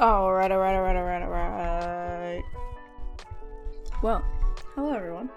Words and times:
Oh, 0.00 0.26
alright, 0.26 0.52
alright, 0.52 0.76
alright, 0.76 0.96
alright, 0.96 1.24
alright. 1.24 2.44
Well, 4.00 4.24
hello 4.76 4.92
everyone. 4.92 5.28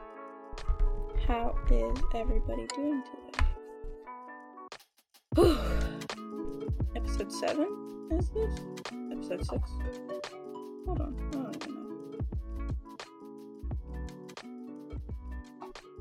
How 1.28 1.56
is 1.72 1.98
everybody 2.14 2.68
doing 2.76 3.02
today? 3.10 3.46
Episode 6.96 7.32
7? 7.32 8.10
Is 8.12 8.30
this? 8.30 8.60
Episode 9.12 9.44
6? 9.48 9.72
Hold 10.86 11.02
on, 11.02 11.16
I 11.18 11.32
don't 11.32 11.56
even 11.64 11.76
know. 11.82 12.20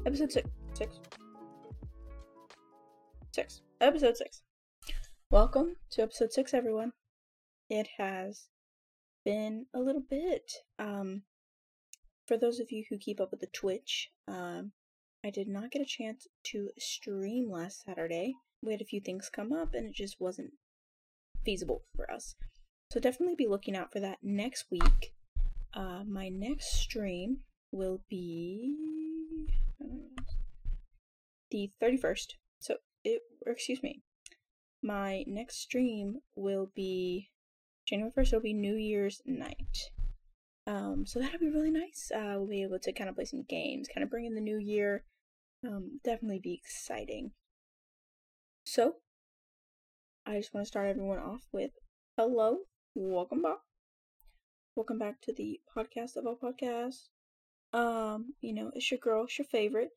Episode 0.04 0.32
6. 0.32 0.50
6? 0.74 1.00
6. 3.32 3.62
Episode 3.80 4.16
6. 4.18 4.42
Welcome 5.30 5.76
to 5.92 6.02
episode 6.02 6.30
6, 6.34 6.52
everyone. 6.52 6.92
It 7.70 7.86
has 7.98 8.48
been 9.24 9.66
a 9.72 9.78
little 9.78 10.02
bit. 10.02 10.52
Um, 10.76 11.22
for 12.26 12.36
those 12.36 12.58
of 12.58 12.72
you 12.72 12.84
who 12.90 12.98
keep 12.98 13.20
up 13.20 13.30
with 13.30 13.38
the 13.38 13.46
Twitch, 13.46 14.10
um, 14.26 14.72
I 15.24 15.30
did 15.30 15.46
not 15.46 15.70
get 15.70 15.80
a 15.80 15.86
chance 15.86 16.26
to 16.46 16.70
stream 16.78 17.48
last 17.48 17.84
Saturday. 17.84 18.34
We 18.60 18.72
had 18.72 18.80
a 18.80 18.86
few 18.86 19.00
things 19.00 19.30
come 19.32 19.52
up 19.52 19.72
and 19.74 19.86
it 19.86 19.94
just 19.94 20.20
wasn't 20.20 20.52
feasible 21.44 21.84
for 21.94 22.10
us. 22.10 22.34
So 22.92 22.98
definitely 22.98 23.36
be 23.36 23.46
looking 23.46 23.76
out 23.76 23.92
for 23.92 24.00
that 24.00 24.18
next 24.20 24.66
week. 24.70 25.14
Uh, 25.72 26.02
my 26.04 26.28
next 26.28 26.72
stream 26.72 27.38
will 27.70 28.02
be 28.10 28.74
the 31.52 31.70
31st. 31.80 32.34
So 32.58 32.76
it, 33.04 33.22
excuse 33.46 33.80
me, 33.80 34.02
my 34.82 35.24
next 35.28 35.60
stream 35.60 36.22
will 36.34 36.72
be 36.74 37.30
January 37.90 38.12
1st, 38.16 38.26
it'll 38.28 38.40
be 38.40 38.52
New 38.52 38.76
Year's 38.76 39.20
night. 39.26 39.90
Um, 40.64 41.04
so 41.04 41.18
that'll 41.18 41.40
be 41.40 41.50
really 41.50 41.72
nice. 41.72 42.12
Uh, 42.14 42.34
we'll 42.36 42.46
be 42.46 42.62
able 42.62 42.78
to 42.78 42.92
kind 42.92 43.10
of 43.10 43.16
play 43.16 43.24
some 43.24 43.42
games, 43.48 43.88
kind 43.92 44.04
of 44.04 44.10
bring 44.10 44.26
in 44.26 44.36
the 44.36 44.40
new 44.40 44.58
year. 44.58 45.02
Um, 45.66 45.98
definitely 46.04 46.38
be 46.38 46.54
exciting. 46.54 47.32
So, 48.64 48.96
I 50.24 50.38
just 50.38 50.54
want 50.54 50.64
to 50.64 50.68
start 50.68 50.88
everyone 50.88 51.18
off 51.18 51.48
with 51.50 51.72
hello, 52.16 52.58
welcome 52.94 53.42
back. 53.42 53.58
Welcome 54.76 55.00
back 55.00 55.20
to 55.22 55.32
the 55.32 55.58
podcast 55.76 56.14
of 56.14 56.26
all 56.26 56.38
podcasts. 56.40 57.08
Um, 57.72 58.34
you 58.40 58.54
know, 58.54 58.70
it's 58.72 58.88
your 58.92 58.98
girl, 58.98 59.24
it's 59.24 59.36
your 59.36 59.46
favorite. 59.46 59.90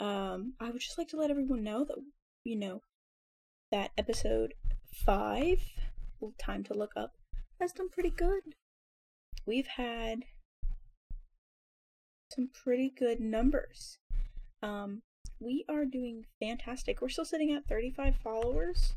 Um, 0.00 0.52
I 0.60 0.70
would 0.70 0.82
just 0.82 0.98
like 0.98 1.08
to 1.08 1.16
let 1.16 1.30
everyone 1.30 1.64
know 1.64 1.86
that, 1.86 1.96
you 2.44 2.56
know, 2.56 2.82
that 3.72 3.92
episode 3.96 4.52
five, 4.92 5.60
time 6.38 6.62
to 6.64 6.74
look 6.74 6.92
up, 6.94 7.14
has 7.60 7.72
done 7.72 7.88
pretty 7.88 8.10
good. 8.10 8.42
We've 9.46 9.66
had 9.66 10.24
some 12.30 12.50
pretty 12.52 12.90
good 12.90 13.20
numbers. 13.20 13.98
Um, 14.62 15.02
we 15.40 15.64
are 15.68 15.84
doing 15.84 16.26
fantastic. 16.40 17.00
We're 17.00 17.08
still 17.08 17.24
sitting 17.24 17.52
at 17.52 17.66
35 17.66 18.16
followers 18.22 18.94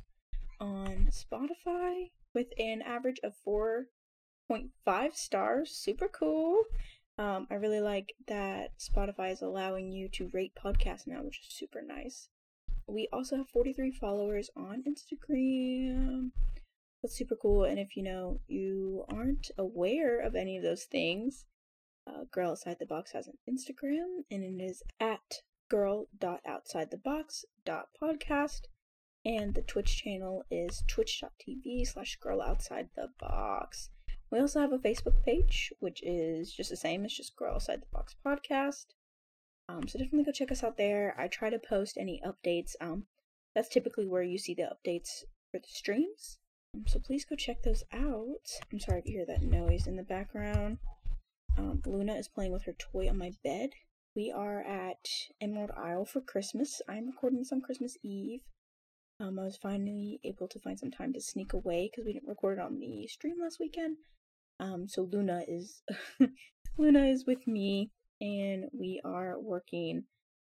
on 0.60 1.10
Spotify 1.12 2.12
with 2.34 2.48
an 2.60 2.82
average 2.82 3.20
of 3.24 3.34
4.5 3.48 5.16
stars. 5.16 5.72
Super 5.72 6.08
cool. 6.08 6.64
Um, 7.18 7.48
I 7.52 7.56
really 7.56 7.82
like 7.82 8.14
that 8.28 8.78
Spotify 8.80 9.32
is 9.32 9.42
allowing 9.42 9.92
you 9.92 10.08
to 10.10 10.30
rate 10.34 10.54
podcasts 10.56 11.06
now, 11.06 11.22
which 11.22 11.42
is 11.48 11.54
super 11.54 11.82
nice. 11.82 12.30
We 12.88 13.08
also 13.14 13.38
have 13.38 13.50
43 13.50 13.92
followers 13.92 14.50
on 14.56 14.84
Instagram. 14.84 16.32
That's 17.02 17.18
super 17.18 17.36
cool. 17.36 17.64
And 17.64 17.80
if 17.80 17.98
you 17.98 18.04
know 18.04 18.42
you 18.48 19.06
aren't 19.10 19.50
aware 19.58 20.20
of 20.20 20.36
any 20.36 20.58
of 20.58 20.64
those 20.64 20.84
things, 20.84 21.46
uh, 22.08 22.26
Girl 22.32 22.52
Outside 22.52 22.78
the 22.80 22.86
Box 22.86 23.12
has 23.14 23.28
an 23.28 23.40
Instagram, 23.50 24.26
and 24.30 24.44
it 24.44 24.62
is 24.64 24.84
at 25.00 25.42
girl.outsidethebox.podcast. 25.70 28.62
And 29.24 29.54
the 29.54 29.62
Twitch 29.62 30.04
channel 30.04 30.44
is 30.50 30.84
twitch.tv 30.88 31.88
slash 31.88 32.18
girl 32.20 32.42
outside 32.42 32.90
the 32.96 33.10
box. 33.20 33.92
We 34.32 34.40
also 34.40 34.62
have 34.62 34.74
a 34.74 34.80
Facebook 34.80 35.22
page, 35.24 35.72
which 35.80 36.02
is 36.04 36.52
just 36.54 36.72
the 36.72 36.78
same. 36.78 37.06
It's 37.06 37.18
just 37.18 37.36
Girl 37.36 37.56
Outside 37.56 37.82
the 37.82 37.88
Box 37.92 38.16
Podcast. 38.26 38.86
Um, 39.70 39.88
so 39.88 40.00
definitely 40.00 40.24
go 40.24 40.32
check 40.32 40.52
us 40.52 40.64
out 40.64 40.78
there. 40.78 41.16
I 41.20 41.28
try 41.28 41.50
to 41.50 41.60
post 41.60 41.98
any 42.00 42.22
updates. 42.26 42.76
Um, 42.82 43.06
that's 43.54 43.70
typically 43.70 44.08
where 44.08 44.24
you 44.24 44.38
see 44.38 44.54
the 44.56 44.64
updates 44.64 45.24
for 45.52 45.60
the 45.60 45.68
streams. 45.68 46.40
Um, 46.74 46.86
so 46.88 47.00
please 47.00 47.26
go 47.26 47.36
check 47.36 47.64
those 47.64 47.84
out. 47.94 48.48
I'm 48.72 48.80
sorry 48.80 49.00
if 49.00 49.08
you 49.08 49.18
hear 49.18 49.26
that 49.26 49.44
noise 49.44 49.88
in 49.88 49.98
the 49.98 50.04
background. 50.04 50.78
Um, 51.58 51.82
Luna 51.86 52.16
is 52.16 52.30
playing 52.30 52.54
with 52.54 52.64
her 52.64 52.74
toy 52.74 53.10
on 53.10 53.18
my 53.18 53.32
bed. 53.44 53.72
We 54.16 54.32
are 54.32 54.62
at 54.62 55.06
Emerald 55.42 55.72
Isle 55.76 56.06
for 56.06 56.22
Christmas. 56.22 56.82
I'm 56.88 57.08
recording 57.08 57.40
this 57.40 57.52
on 57.52 57.62
Christmas 57.62 57.98
Eve. 58.04 58.42
Um, 59.20 59.38
I 59.38 59.44
was 59.44 59.58
finally 59.58 60.20
able 60.24 60.48
to 60.48 60.60
find 60.60 60.80
some 60.80 60.92
time 60.92 61.14
to 61.14 61.22
sneak 61.22 61.54
away 61.54 61.90
because 61.90 62.06
we 62.06 62.14
didn't 62.14 62.30
record 62.30 62.58
it 62.58 62.64
on 62.64 62.80
the 62.80 63.06
stream 63.08 63.36
last 63.42 63.60
weekend. 63.60 63.98
Um, 64.60 64.88
so 64.88 65.04
Luna 65.04 65.44
is 65.48 65.84
Luna 66.78 67.06
is 67.06 67.26
with 67.26 67.46
me, 67.48 67.92
and 68.20 68.66
we 68.74 69.02
are 69.04 69.40
working 69.40 70.06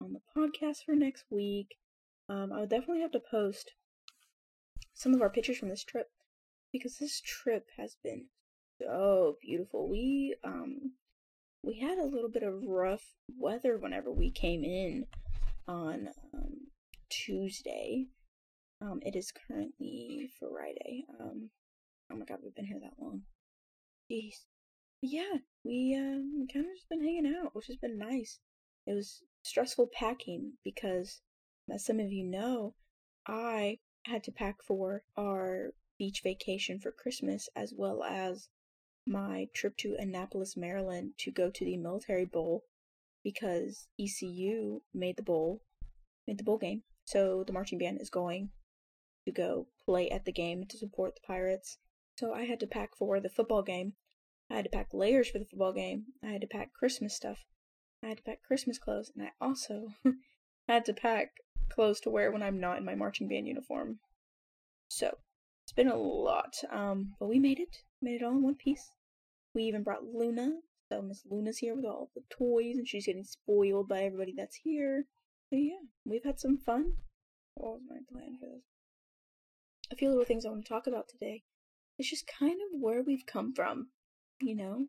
on 0.03 0.13
the 0.13 0.21
podcast 0.37 0.85
for 0.85 0.95
next 0.95 1.25
week. 1.31 1.77
Um, 2.29 2.53
I 2.53 2.61
would 2.61 2.71
definitely 2.71 3.03
have 3.03 3.13
to 3.13 3.21
post 3.21 3.73
some 4.99 5.15
of 5.15 5.23
our 5.23 5.31
pictures 5.31 5.57
from 5.57 5.69
this 5.69 5.85
trip 5.85 6.11
because 6.73 6.99
this 6.99 7.21
trip 7.21 7.69
has 7.77 7.97
been 8.03 8.27
so 8.83 9.37
beautiful. 9.41 9.89
We 9.89 10.35
um 10.45 10.93
we 11.63 11.79
had 11.79 11.99
a 11.99 12.05
little 12.05 12.29
bit 12.29 12.43
of 12.43 12.63
rough 12.65 13.15
weather 13.37 13.79
whenever 13.79 14.13
we 14.13 14.31
came 14.31 14.65
in 14.65 15.07
on 15.67 16.09
um, 16.35 16.69
Tuesday. 17.11 18.07
Um, 18.81 19.01
it 19.05 19.17
is 19.17 19.33
currently 19.33 20.31
Friday. 20.39 21.05
Um, 21.21 21.51
oh 22.13 22.17
my 22.17 22.25
god, 22.25 22.39
we've 22.43 22.55
been 22.55 22.67
here 22.67 22.81
that 22.81 23.03
long. 23.03 23.23
Jeez. 24.11 24.35
Yeah, 25.01 25.39
we 25.65 25.95
um 25.97 26.47
kind 26.53 26.67
of 26.67 26.73
just 26.75 26.89
been 26.89 27.03
hanging 27.03 27.35
out, 27.41 27.55
which 27.55 27.67
has 27.69 27.77
been 27.77 27.99
nice. 27.99 28.41
It 28.87 28.95
was 28.95 29.23
stressful 29.45 29.91
packing 29.93 30.55
because, 30.65 31.21
as 31.73 31.85
some 31.85 32.01
of 32.01 32.13
you 32.13 32.25
know, 32.25 32.75
I 33.27 33.79
had 34.09 34.25
to 34.25 34.33
pack 34.33 34.63
for 34.63 35.03
our 35.17 35.73
beach 35.99 36.21
vacation 36.23 36.79
for 36.79 36.91
Christmas 36.93 37.49
as 37.57 37.75
well 37.77 38.03
as 38.03 38.49
my 39.07 39.49
trip 39.55 39.77
to 39.79 39.97
Annapolis, 39.99 40.57
Maryland 40.57 41.13
to 41.19 41.31
go 41.31 41.51
to 41.51 41.65
the 41.65 41.77
military 41.77 42.25
bowl 42.25 42.65
because 43.25 43.89
ECU 43.99 44.81
made 44.95 45.17
the 45.17 45.23
bowl, 45.23 45.63
made 46.27 46.39
the 46.39 46.45
bowl 46.45 46.59
game. 46.59 46.83
So 47.05 47.43
the 47.47 47.53
marching 47.53 47.79
band 47.79 48.01
is 48.01 48.11
going 48.11 48.51
to 49.25 49.33
go 49.33 49.67
play 49.85 50.11
at 50.11 50.25
the 50.25 50.33
game 50.33 50.65
to 50.69 50.77
support 50.77 51.15
the 51.15 51.27
Pirates. 51.27 51.79
So 52.19 52.33
I 52.35 52.45
had 52.45 52.61
to 52.61 52.67
pack 52.67 52.91
for 52.97 53.21
the 53.21 53.29
football 53.29 53.63
game. 53.63 53.95
I 54.51 54.57
had 54.57 54.65
to 54.65 54.71
pack 54.71 54.89
layers 54.93 55.29
for 55.29 55.39
the 55.39 55.45
football 55.45 55.73
game. 55.73 56.07
I 56.23 56.29
had 56.29 56.41
to 56.43 56.47
pack 56.47 56.73
Christmas 56.73 57.15
stuff. 57.15 57.45
I 58.03 58.09
had 58.09 58.19
to 58.19 58.23
pack 58.23 58.43
Christmas 58.43 58.79
clothes, 58.79 59.11
and 59.15 59.27
I 59.27 59.31
also 59.41 59.89
had 60.69 60.85
to 60.87 60.93
pack 60.93 61.33
clothes 61.69 62.01
to 62.01 62.11
wear 62.11 62.33
when 62.33 62.43
I'm 62.43 62.61
not 62.61 62.79
in 62.79 62.85
my 62.85 62.95
marching 62.95 63.29
band 63.29 63.47
uniform. 63.47 63.99
So 64.89 65.17
it's 65.65 65.73
been 65.73 65.89
a 65.89 65.97
lot, 65.97 66.55
um, 66.71 67.15
but 67.19 67.29
we 67.29 67.39
made 67.39 67.61
it. 67.61 67.77
Made 68.01 68.23
it 68.23 68.25
all 68.25 68.33
in 68.33 68.43
one 68.43 68.55
piece. 68.55 68.91
We 69.55 69.65
even 69.65 69.83
brought 69.83 70.05
Luna, 70.05 70.53
so 70.89 71.03
Miss 71.03 71.23
Luna's 71.29 71.59
here 71.59 71.75
with 71.75 71.85
all 71.85 72.11
the 72.15 72.23
toys, 72.31 72.77
and 72.77 72.89
she's 72.89 73.07
getting 73.07 73.25
spoiled 73.25 73.89
by 73.89 74.03
everybody 74.03 74.35
that's 74.37 74.57
here. 74.57 75.07
So 75.51 75.57
yeah, 75.57 75.81
we've 76.05 76.25
had 76.25 76.41
some 76.41 76.59
fun. 76.59 76.93
What 77.55 77.75
was 77.75 77.83
my 77.89 77.99
plan 78.11 78.39
for 78.39 78.47
this? 78.47 78.63
A 79.91 79.97
few 79.97 80.11
little 80.11 80.25
things 80.25 80.45
I 80.45 80.51
want 80.51 80.65
to 80.65 80.69
talk 80.69 80.87
about 80.87 81.09
today. 81.09 81.43
It's 81.99 82.11
just 82.11 82.27
kind 82.27 82.53
of 82.61 82.81
where 82.81 83.03
we've 83.03 83.27
come 83.27 83.53
from, 83.55 83.89
you 84.41 84.55
know. 84.55 84.87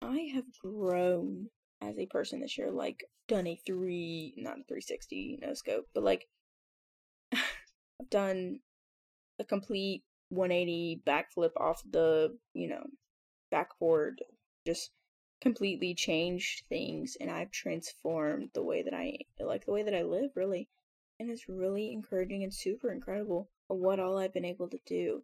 I 0.00 0.30
have 0.34 0.44
grown 0.60 1.48
as 1.88 1.98
a 1.98 2.06
person 2.06 2.40
this 2.40 2.58
year, 2.58 2.70
like 2.70 3.04
done 3.28 3.46
a 3.46 3.60
three, 3.66 4.34
not 4.36 4.58
a 4.58 4.64
360 4.64 5.38
no 5.42 5.54
scope, 5.54 5.86
but 5.94 6.04
like 6.04 6.26
I've 7.32 8.10
done 8.10 8.60
a 9.38 9.44
complete 9.44 10.02
180 10.30 11.02
backflip 11.06 11.50
off 11.56 11.82
the, 11.90 12.36
you 12.54 12.68
know, 12.68 12.84
backboard, 13.50 14.22
just 14.66 14.90
completely 15.40 15.94
changed 15.94 16.64
things 16.68 17.16
and 17.20 17.30
I've 17.30 17.50
transformed 17.50 18.48
the 18.54 18.62
way 18.62 18.82
that 18.82 18.94
I 18.94 19.18
like 19.38 19.66
the 19.66 19.72
way 19.72 19.82
that 19.82 19.94
I 19.94 20.02
live 20.02 20.30
really. 20.34 20.68
And 21.20 21.30
it's 21.30 21.48
really 21.48 21.92
encouraging 21.92 22.42
and 22.42 22.52
super 22.52 22.90
incredible 22.90 23.48
what 23.68 24.00
all 24.00 24.18
I've 24.18 24.32
been 24.32 24.44
able 24.44 24.68
to 24.68 24.78
do. 24.86 25.22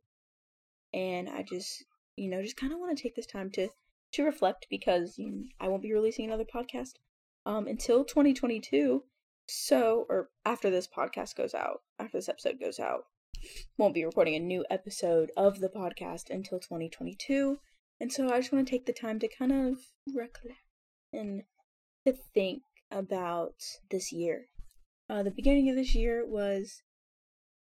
And 0.92 1.28
I 1.28 1.42
just, 1.42 1.84
you 2.16 2.28
know, 2.28 2.42
just 2.42 2.56
kind 2.56 2.72
of 2.72 2.78
want 2.78 2.96
to 2.96 3.02
take 3.02 3.16
this 3.16 3.26
time 3.26 3.50
to 3.52 3.68
to 4.12 4.24
reflect 4.24 4.66
because 4.70 5.18
I 5.60 5.68
won't 5.68 5.82
be 5.82 5.92
releasing 5.92 6.26
another 6.26 6.44
podcast 6.44 6.94
um 7.46 7.66
until 7.66 8.04
2022. 8.04 9.04
So, 9.48 10.06
or 10.08 10.30
after 10.44 10.70
this 10.70 10.86
podcast 10.86 11.34
goes 11.34 11.54
out, 11.54 11.82
after 11.98 12.18
this 12.18 12.28
episode 12.28 12.60
goes 12.60 12.78
out, 12.78 13.06
won't 13.76 13.94
be 13.94 14.04
recording 14.04 14.36
a 14.36 14.40
new 14.40 14.64
episode 14.70 15.32
of 15.36 15.60
the 15.60 15.68
podcast 15.68 16.30
until 16.30 16.60
2022. 16.60 17.58
And 18.00 18.12
so 18.12 18.32
I 18.32 18.38
just 18.38 18.52
want 18.52 18.66
to 18.66 18.70
take 18.70 18.86
the 18.86 18.92
time 18.92 19.18
to 19.18 19.28
kind 19.28 19.52
of 19.52 19.78
recollect 20.14 20.60
and 21.12 21.42
to 22.06 22.12
think 22.34 22.62
about 22.90 23.54
this 23.90 24.12
year. 24.12 24.46
Uh, 25.08 25.22
the 25.22 25.30
beginning 25.30 25.68
of 25.68 25.76
this 25.76 25.94
year 25.94 26.24
was 26.26 26.82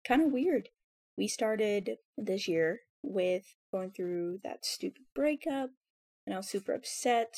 kind 0.08 0.22
of 0.22 0.32
weird. 0.32 0.70
We 1.18 1.28
started 1.28 1.98
this 2.18 2.48
year 2.48 2.82
with 3.02 3.44
going 3.72 3.92
through 3.92 4.40
that 4.44 4.66
stupid 4.66 5.04
breakup, 5.14 5.72
and 6.26 6.34
I 6.34 6.38
was 6.38 6.50
super 6.50 6.74
upset. 6.74 7.36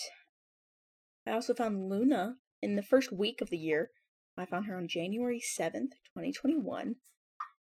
I 1.27 1.31
also 1.31 1.53
found 1.53 1.89
Luna 1.89 2.35
in 2.61 2.75
the 2.75 2.83
first 2.83 3.11
week 3.11 3.41
of 3.41 3.49
the 3.49 3.57
year. 3.57 3.91
I 4.37 4.45
found 4.45 4.65
her 4.65 4.77
on 4.77 4.87
January 4.87 5.41
7th, 5.41 5.93
2021. 6.13 6.95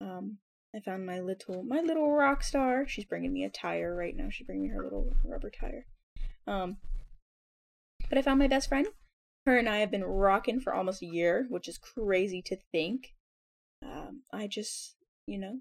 Um, 0.00 0.38
I 0.74 0.80
found 0.80 1.04
my 1.04 1.20
little 1.20 1.62
my 1.62 1.80
little 1.80 2.10
rock 2.12 2.42
star. 2.42 2.86
She's 2.86 3.04
bringing 3.04 3.32
me 3.32 3.44
a 3.44 3.50
tire 3.50 3.94
right 3.94 4.16
now. 4.16 4.28
She's 4.30 4.46
bringing 4.46 4.68
me 4.68 4.74
her 4.74 4.82
little 4.82 5.12
rubber 5.24 5.50
tire. 5.50 5.86
Um, 6.46 6.78
but 8.08 8.18
I 8.18 8.22
found 8.22 8.38
my 8.38 8.48
best 8.48 8.68
friend. 8.68 8.86
Her 9.44 9.58
and 9.58 9.68
I 9.68 9.78
have 9.78 9.90
been 9.90 10.04
rocking 10.04 10.60
for 10.60 10.72
almost 10.72 11.02
a 11.02 11.06
year, 11.06 11.46
which 11.50 11.68
is 11.68 11.78
crazy 11.78 12.42
to 12.42 12.56
think. 12.70 13.14
Um, 13.84 14.22
I 14.32 14.46
just, 14.46 14.94
you 15.26 15.38
know, 15.38 15.58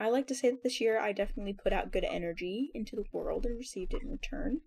I 0.00 0.08
like 0.08 0.26
to 0.28 0.34
say 0.34 0.50
that 0.50 0.62
this 0.62 0.80
year 0.80 0.98
I 0.98 1.12
definitely 1.12 1.52
put 1.54 1.72
out 1.72 1.92
good 1.92 2.04
energy 2.04 2.70
into 2.74 2.96
the 2.96 3.04
world 3.12 3.46
and 3.46 3.56
received 3.56 3.94
it 3.94 4.02
in 4.02 4.10
return. 4.10 4.60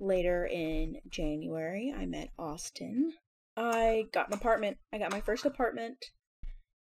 Later 0.00 0.46
in 0.46 1.00
January, 1.08 1.94
I 1.96 2.06
met 2.06 2.30
Austin. 2.38 3.14
I 3.56 4.04
got 4.12 4.28
an 4.28 4.34
apartment. 4.34 4.78
I 4.92 4.98
got 4.98 5.12
my 5.12 5.20
first 5.20 5.44
apartment. 5.44 6.04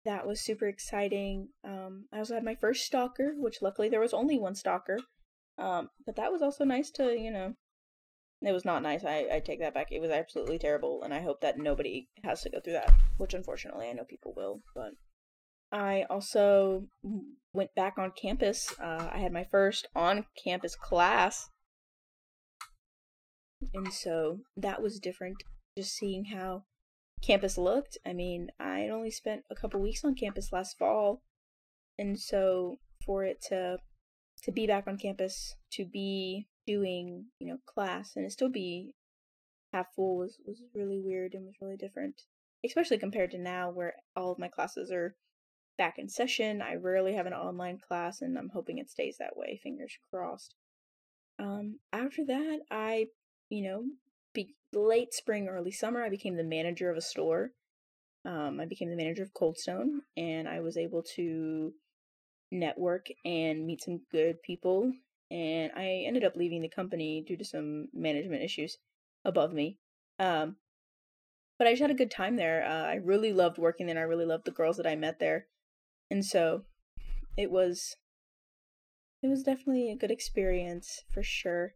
That 0.05 0.27
was 0.27 0.41
super 0.41 0.67
exciting. 0.67 1.49
Um, 1.65 2.06
I 2.12 2.19
also 2.19 2.35
had 2.35 2.45
my 2.45 2.55
first 2.55 2.85
stalker, 2.85 3.35
which 3.37 3.61
luckily 3.61 3.89
there 3.89 4.01
was 4.01 4.15
only 4.15 4.39
one 4.39 4.55
stalker. 4.55 4.99
Um, 5.59 5.91
but 6.06 6.17
that 6.17 6.33
was 6.33 6.41
also 6.41 6.65
nice 6.65 6.91
to, 6.93 7.17
you 7.19 7.31
know, 7.31 7.55
it 8.41 8.53
was 8.53 8.65
not 8.65 8.83
nice. 8.83 9.05
I, 9.05 9.27
I 9.33 9.41
take 9.41 9.61
that 9.61 9.75
back. 9.75 9.89
It 9.91 10.01
was 10.01 10.11
absolutely 10.11 10.59
terrible, 10.59 11.03
and 11.03 11.12
I 11.12 11.21
hope 11.21 11.41
that 11.41 11.59
nobody 11.59 12.09
has 12.23 12.43
to 12.43 12.51
go 12.51 12.61
through 12.61 12.75
that, 12.75 12.93
which 13.17 13.35
unfortunately 13.35 13.89
I 13.89 13.93
know 13.93 14.05
people 14.05 14.33
will, 14.37 14.62
but 14.75 14.93
I 15.70 16.05
also 16.09 16.88
went 17.53 17.75
back 17.75 17.94
on 17.99 18.12
campus. 18.20 18.73
Uh, 18.81 19.09
I 19.12 19.19
had 19.19 19.32
my 19.32 19.44
first 19.44 19.88
on 19.94 20.26
campus 20.43 20.75
class. 20.75 21.50
And 23.75 23.93
so 23.93 24.41
that 24.56 24.81
was 24.81 25.00
different, 25.00 25.37
just 25.76 25.94
seeing 25.94 26.26
how 26.26 26.65
campus 27.23 27.59
looked. 27.59 27.99
I 28.06 28.12
mean, 28.12 28.49
I 28.61 28.81
had 28.81 28.91
only 28.91 29.11
spent 29.11 29.43
a 29.50 29.55
couple 29.55 29.81
weeks 29.81 30.05
on 30.05 30.15
campus 30.15 30.53
last 30.53 30.79
fall. 30.79 31.23
And 31.99 32.19
so 32.19 32.79
for 33.05 33.25
it 33.25 33.43
to 33.49 33.79
to 34.44 34.53
be 34.53 34.69
back 34.69 34.85
on 34.87 34.97
campus, 34.97 35.56
to 35.73 35.85
be 35.85 36.47
doing, 36.65 37.26
you 37.41 37.49
know, 37.49 37.59
class 37.67 38.12
and 38.15 38.25
it 38.25 38.31
still 38.31 38.50
be 38.50 38.94
half 39.73 39.87
full 39.97 40.17
was, 40.17 40.38
was 40.47 40.62
really 40.75 41.00
weird 41.00 41.35
and 41.35 41.44
was 41.44 41.56
really 41.61 41.76
different. 41.76 42.23
Especially 42.65 42.99
compared 42.99 43.32
to 43.32 43.38
now 43.38 43.70
where 43.70 43.94
all 44.15 44.31
of 44.31 44.38
my 44.38 44.49
classes 44.49 44.93
are 44.93 45.17
back 45.79 45.99
in 45.99 46.09
session. 46.09 46.61
I 46.61 46.75
rarely 46.75 47.15
have 47.15 47.27
an 47.27 47.33
online 47.33 47.79
class, 47.79 48.21
and 48.21 48.37
I'm 48.37 48.51
hoping 48.51 48.77
it 48.77 48.91
stays 48.91 49.17
that 49.19 49.37
way. 49.37 49.59
Fingers 49.63 49.97
crossed. 50.11 50.55
Um, 51.39 51.79
after 51.93 52.27
that, 52.27 52.61
I, 52.71 53.07
you 53.49 53.63
know, 53.63 53.85
be- 54.35 54.57
late 54.75 55.15
spring, 55.15 55.49
early 55.49 55.71
summer, 55.71 56.05
I 56.05 56.11
became 56.11 56.37
the 56.37 56.45
manager 56.45 56.91
of 56.91 56.97
a 56.97 57.01
store. 57.01 57.53
Um, 58.25 58.61
I 58.61 58.67
became 58.67 58.91
the 58.91 58.97
manager 58.97 59.23
of 59.23 59.33
Coldstone, 59.33 60.01
and 60.17 60.49
I 60.49 60.61
was 60.61 60.77
able 60.77 61.03
to 61.15 61.73
network 62.51 63.07
and 63.25 63.65
meet 63.65 63.83
some 63.83 64.01
good 64.11 64.43
people. 64.43 64.93
And 65.31 65.71
I 65.77 66.05
ended 66.07 66.25
up 66.25 66.37
leaving 66.37 66.63
the 66.63 66.69
company 66.69 67.23
due 67.27 67.37
to 67.37 67.45
some 67.45 67.89
management 67.95 68.43
issues 68.43 68.79
above 69.25 69.53
me. 69.53 69.79
Um, 70.19 70.57
but 71.59 71.67
I 71.67 71.73
just 71.73 71.83
had 71.83 71.91
a 71.91 71.95
good 71.95 72.11
time 72.11 72.37
there. 72.37 72.65
Uh, 72.65 72.87
I 72.87 72.95
really 72.95 73.33
loved 73.33 73.59
working 73.59 73.87
there. 73.87 73.99
I 73.99 74.03
really 74.03 74.25
loved 74.25 74.45
the 74.45 74.51
girls 74.51 74.79
that 74.79 74.87
I 74.87 74.97
met 74.97 75.19
there 75.19 75.47
and 76.10 76.25
so 76.25 76.62
it 77.37 77.50
was 77.50 77.96
it 79.22 79.28
was 79.28 79.43
definitely 79.43 79.90
a 79.90 79.96
good 79.96 80.10
experience 80.10 81.02
for 81.12 81.22
sure. 81.22 81.75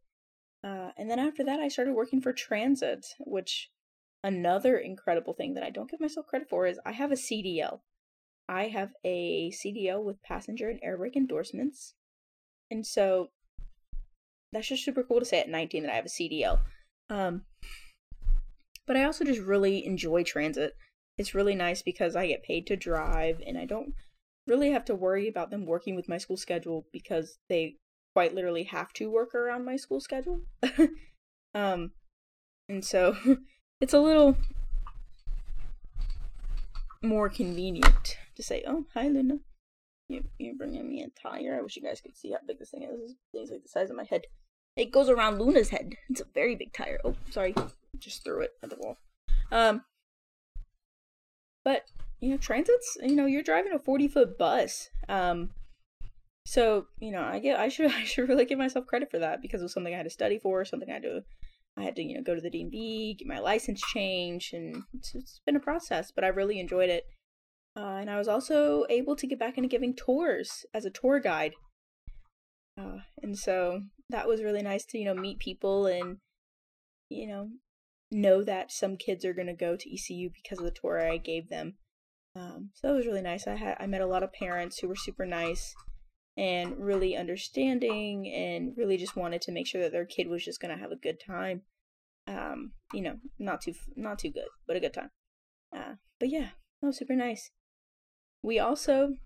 Uh, 0.64 0.90
and 0.96 1.11
then 1.11 1.19
after 1.19 1.43
that 1.43 1.58
i 1.58 1.67
started 1.67 1.93
working 1.93 2.20
for 2.20 2.32
transit 2.32 3.05
which 3.19 3.70
another 4.23 4.79
incredible 4.79 5.34
thing 5.34 5.55
that 5.55 5.64
i 5.64 5.70
don't 5.70 5.90
give 5.90 6.00
myself 6.00 6.25
credit 6.29 6.49
for 6.49 6.67
is 6.67 6.79
i 6.87 6.93
have 6.93 7.11
a 7.11 7.17
cdl 7.17 7.81
i 8.49 8.69
have 8.69 8.93
a 9.05 9.50
cdl 9.50 10.05
with 10.05 10.23
passenger 10.23 10.69
and 10.69 10.79
air 10.82 10.96
brake 10.96 11.17
endorsements. 11.17 11.94
And 12.70 12.87
so 12.87 13.31
that's 14.52 14.69
just 14.69 14.84
super 14.84 15.02
cool 15.02 15.19
to 15.19 15.26
say 15.26 15.40
at 15.40 15.49
19 15.49 15.82
that 15.82 15.93
i 15.93 15.96
have 15.96 16.06
a 16.06 16.08
cdl 16.08 16.61
um, 17.11 17.43
but 18.87 18.96
i 18.96 19.02
also 19.02 19.25
just 19.25 19.40
really 19.40 19.84
enjoy 19.84 20.23
transit. 20.23 20.75
It's 21.19 21.34
really 21.34 21.56
nice 21.56 21.82
because 21.82 22.14
i 22.14 22.29
get 22.29 22.44
paid 22.44 22.69
to 22.69 22.76
drive 22.76 23.43
and 23.44 23.58
i 23.58 23.64
don't 23.64 23.94
really 24.47 24.71
have 24.71 24.85
to 24.87 24.94
worry 24.94 25.29
about 25.29 25.50
them 25.50 25.67
working 25.67 25.94
with 25.94 26.09
my 26.09 26.19
school 26.19 26.37
schedule 26.37 26.87
because 26.93 27.39
they 27.49 27.77
quite 28.15 28.35
literally 28.35 28.65
have 28.65 28.93
to 28.94 29.11
work 29.11 29.35
around 29.35 29.65
my 29.65 29.77
school 29.77 30.00
schedule. 30.00 30.41
um, 31.55 31.93
and 32.69 32.85
so 32.85 33.17
it's 33.81 33.94
a 33.94 34.00
little 34.00 34.37
more 37.03 37.29
convenient 37.29 38.19
to 38.37 38.43
say, 38.43 38.62
"Oh, 38.67 38.87
hi, 38.94 39.09
Luna. 39.09 39.39
You 40.09 40.25
you're 40.39 40.56
bringing 40.56 40.89
me 40.89 41.03
a 41.03 41.09
tire. 41.21 41.56
I 41.59 41.62
wish 41.62 41.77
you 41.77 41.83
guys 41.83 42.00
could 42.00 42.17
see 42.17 42.33
how 42.33 42.39
big 42.47 42.59
this 42.59 42.71
thing 42.71 42.83
is. 42.83 43.00
This 43.00 43.17
thing's 43.33 43.50
like 43.50 43.62
the 43.62 43.69
size 43.69 43.91
of 43.91 43.97
my 43.97 44.05
head. 44.05 44.23
It 44.77 44.93
goes 44.93 45.09
around 45.09 45.39
Luna's 45.39 45.69
head. 45.69 45.97
It's 46.09 46.21
a 46.21 46.27
very 46.35 46.56
big 46.56 46.73
tire. 46.73 46.99
Oh, 47.05 47.15
sorry, 47.31 47.55
just 47.99 48.25
threw 48.25 48.41
it 48.41 48.53
at 48.62 48.71
the 48.71 48.77
wall. 48.77 48.97
Um, 49.50 49.85
but 51.65 51.85
you 52.23 52.31
know, 52.31 52.37
transits, 52.37 52.97
you 53.03 53.17
know, 53.17 53.27
you're 53.27 53.43
driving 53.43 53.73
a 53.73 53.81
40 53.81 54.07
foot 54.07 54.39
bus. 54.39 54.89
Um, 55.09 55.51
so, 56.47 56.87
you 57.01 57.11
know, 57.11 57.21
I 57.21 57.41
get, 57.41 57.59
I 57.59 57.69
should, 57.69 57.91
I 57.93 58.05
should 58.05 58.29
really 58.29 58.45
give 58.45 58.59
myself 58.59 58.87
credit 58.87 59.11
for 59.11 59.19
that 59.19 59.43
because 59.43 59.61
it 59.61 59.65
was 59.65 59.73
something 59.73 59.93
I 59.93 59.99
had 59.99 60.05
to 60.05 60.11
study 60.11 60.39
for, 60.39 60.65
something 60.65 60.89
I 60.89 60.95
had 60.95 61.03
to, 61.03 61.23
I 61.77 61.83
had 61.83 61.97
to, 61.97 62.03
you 62.03 62.15
know, 62.15 62.23
go 62.23 62.37
to 62.37 62.41
the 62.41 62.51
DMV, 62.51 63.19
get 63.19 63.27
my 63.27 63.41
license 63.41 63.83
changed, 63.93 64.55
and 64.55 64.85
it's, 64.95 65.15
it's 65.15 65.41
been 65.45 65.57
a 65.57 65.61
process, 65.61 66.13
but 66.15 66.23
I 66.23 66.29
really 66.29 66.61
enjoyed 66.61 66.91
it. 66.91 67.05
Uh, 67.77 67.97
and 68.01 68.09
I 68.09 68.19
was 68.19 68.29
also 68.29 68.85
able 68.89 69.17
to 69.17 69.27
get 69.27 69.41
back 69.41 69.57
into 69.57 69.69
giving 69.69 69.97
tours 69.97 70.65
as 70.73 70.85
a 70.85 70.91
tour 70.91 71.19
guide. 71.19 71.55
Uh, 72.79 72.99
and 73.21 73.37
so 73.37 73.81
that 74.11 74.29
was 74.29 74.43
really 74.43 74.63
nice 74.63 74.85
to, 74.87 74.99
you 74.99 75.06
know, 75.06 75.15
meet 75.15 75.41
people 75.41 75.87
and, 75.87 76.19
you 77.08 77.27
know, 77.27 77.49
know 78.13 78.44
that 78.44 78.70
some 78.70 78.96
kids 78.96 79.25
are 79.25 79.35
going 79.35 79.46
to 79.49 79.55
go 79.55 79.75
to 79.75 79.93
ECU 79.93 80.31
because 80.31 80.58
of 80.58 80.65
the 80.67 80.70
tour 80.70 81.01
I 81.01 81.17
gave 81.17 81.49
them. 81.49 81.75
Um, 82.34 82.70
so 82.74 82.89
that 82.89 82.94
was 82.94 83.06
really 83.06 83.22
nice. 83.22 83.46
I 83.46 83.56
had 83.56 83.77
I 83.79 83.86
met 83.86 84.01
a 84.01 84.06
lot 84.06 84.22
of 84.22 84.32
parents 84.32 84.79
who 84.79 84.89
were 84.89 84.96
super 84.96 85.27
nice 85.27 85.74
and 86.36 86.79
really 86.79 87.17
understanding 87.17 88.27
and 88.27 88.72
really 88.77 88.96
just 88.96 89.17
wanted 89.17 89.43
to 89.43 89.53
make 89.53 89.67
sure 89.67 89.82
that 89.82 89.93
their 89.93 90.06
kid 90.06 90.29
was 90.29 90.44
just 90.44 90.60
gonna 90.60 90.79
have 90.79 90.93
a 90.93 90.96
good 90.96 91.20
time. 91.24 91.62
Um, 92.27 92.72
you 92.93 93.03
know, 93.03 93.17
not 93.39 93.60
too 93.62 93.74
not 93.96 94.19
too 94.19 94.31
good, 94.31 94.48
but 94.67 94.77
a 94.77 94.81
good 94.81 94.94
time. 94.94 95.10
Uh, 95.74 95.94
but 96.19 96.31
yeah, 96.31 96.51
that 96.81 96.86
was 96.86 96.98
super 96.98 97.17
nice. 97.17 97.51
We 98.43 98.58
also, 98.58 99.17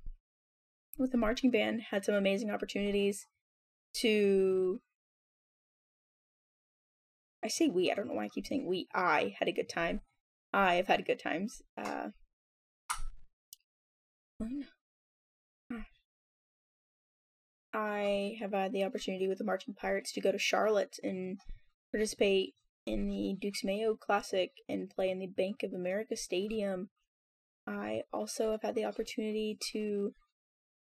with 0.99 1.13
the 1.13 1.19
marching 1.19 1.51
band, 1.51 1.83
had 1.91 2.05
some 2.05 2.15
amazing 2.15 2.51
opportunities 2.51 3.27
to. 3.99 4.81
I 7.45 7.49
say 7.49 7.69
we. 7.69 7.91
I 7.91 7.95
don't 7.95 8.09
know 8.09 8.15
why 8.15 8.25
I 8.25 8.29
keep 8.29 8.47
saying 8.47 8.67
we. 8.67 8.89
I 8.95 9.35
had 9.39 9.49
a 9.49 9.53
good 9.53 9.69
time. 9.69 10.01
I 10.53 10.75
have 10.75 10.89
had 10.89 11.07
good 11.07 11.21
times. 11.21 11.63
Uh, 11.77 12.09
I 17.73 18.37
have 18.41 18.53
had 18.53 18.73
the 18.73 18.85
opportunity 18.85 19.29
with 19.29 19.39
the 19.39 19.45
Marching 19.45 19.75
Pirates 19.75 20.13
to 20.13 20.21
go 20.21 20.33
to 20.33 20.39
Charlotte 20.39 20.97
and 21.03 21.39
participate 21.91 22.55
in 22.87 23.09
the 23.09 23.37
Dukes 23.41 23.65
Mayo 23.65 23.95
Classic 23.95 24.51
and 24.69 24.89
play 24.89 25.11
in 25.11 25.19
the 25.19 25.27
Bank 25.27 25.63
of 25.63 25.73
America 25.73 26.17
Stadium. 26.17 26.89
I 27.67 28.03
also 28.13 28.53
have 28.53 28.63
had 28.63 28.75
the 28.75 28.85
opportunity 28.85 29.59
to, 29.73 30.13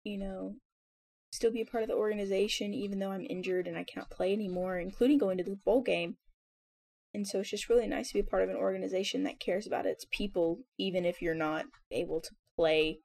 you 0.03 0.17
know, 0.17 0.55
still 1.31 1.51
be 1.51 1.61
a 1.61 1.65
part 1.65 1.83
of 1.83 1.89
the 1.89 1.95
organization 1.95 2.73
even 2.73 2.99
though 2.99 3.11
I'm 3.11 3.25
injured 3.29 3.67
and 3.67 3.77
I 3.77 3.83
can't 3.83 4.09
play 4.09 4.33
anymore, 4.33 4.79
including 4.79 5.17
going 5.17 5.37
to 5.37 5.43
the 5.43 5.57
bowl 5.65 5.81
game. 5.81 6.17
And 7.13 7.27
so 7.27 7.39
it's 7.39 7.49
just 7.49 7.69
really 7.69 7.87
nice 7.87 8.09
to 8.09 8.13
be 8.15 8.19
a 8.19 8.23
part 8.23 8.43
of 8.43 8.49
an 8.49 8.55
organization 8.55 9.23
that 9.23 9.39
cares 9.39 9.65
about 9.65 9.85
its 9.85 10.05
people, 10.11 10.59
even 10.77 11.05
if 11.05 11.21
you're 11.21 11.35
not 11.35 11.65
able 11.91 12.21
to 12.21 12.29
play 12.55 12.99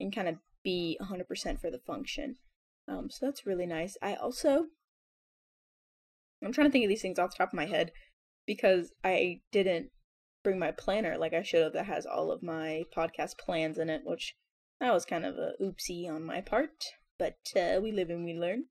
and 0.00 0.14
kind 0.14 0.28
of 0.28 0.36
be 0.62 0.98
100% 1.00 1.60
for 1.60 1.70
the 1.70 1.78
function. 1.78 2.36
Um, 2.88 3.08
so 3.10 3.26
that's 3.26 3.46
really 3.46 3.66
nice. 3.66 3.96
I 4.02 4.14
also, 4.14 4.66
I'm 6.42 6.52
trying 6.52 6.68
to 6.68 6.70
think 6.70 6.84
of 6.84 6.88
these 6.88 7.02
things 7.02 7.18
off 7.18 7.30
the 7.30 7.36
top 7.38 7.50
of 7.50 7.56
my 7.56 7.66
head 7.66 7.92
because 8.46 8.92
I 9.02 9.40
didn't 9.52 9.90
bring 10.44 10.58
my 10.58 10.70
planner 10.70 11.18
like 11.18 11.34
I 11.34 11.42
should 11.42 11.62
have 11.62 11.72
that 11.72 11.86
has 11.86 12.06
all 12.06 12.30
of 12.30 12.42
my 12.42 12.84
podcast 12.96 13.38
plans 13.38 13.78
in 13.78 13.90
it, 13.90 14.02
which 14.04 14.36
that 14.80 14.92
was 14.92 15.04
kind 15.04 15.24
of 15.24 15.36
a 15.36 15.52
oopsie 15.60 16.08
on 16.08 16.24
my 16.24 16.40
part, 16.40 16.84
but 17.18 17.38
uh, 17.56 17.80
we 17.82 17.90
live 17.90 18.10
and 18.10 18.24
we 18.24 18.34
learn. 18.34 18.64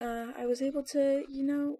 Uh, 0.00 0.32
I 0.36 0.46
was 0.46 0.60
able 0.60 0.82
to, 0.84 1.24
you 1.30 1.44
know, 1.44 1.78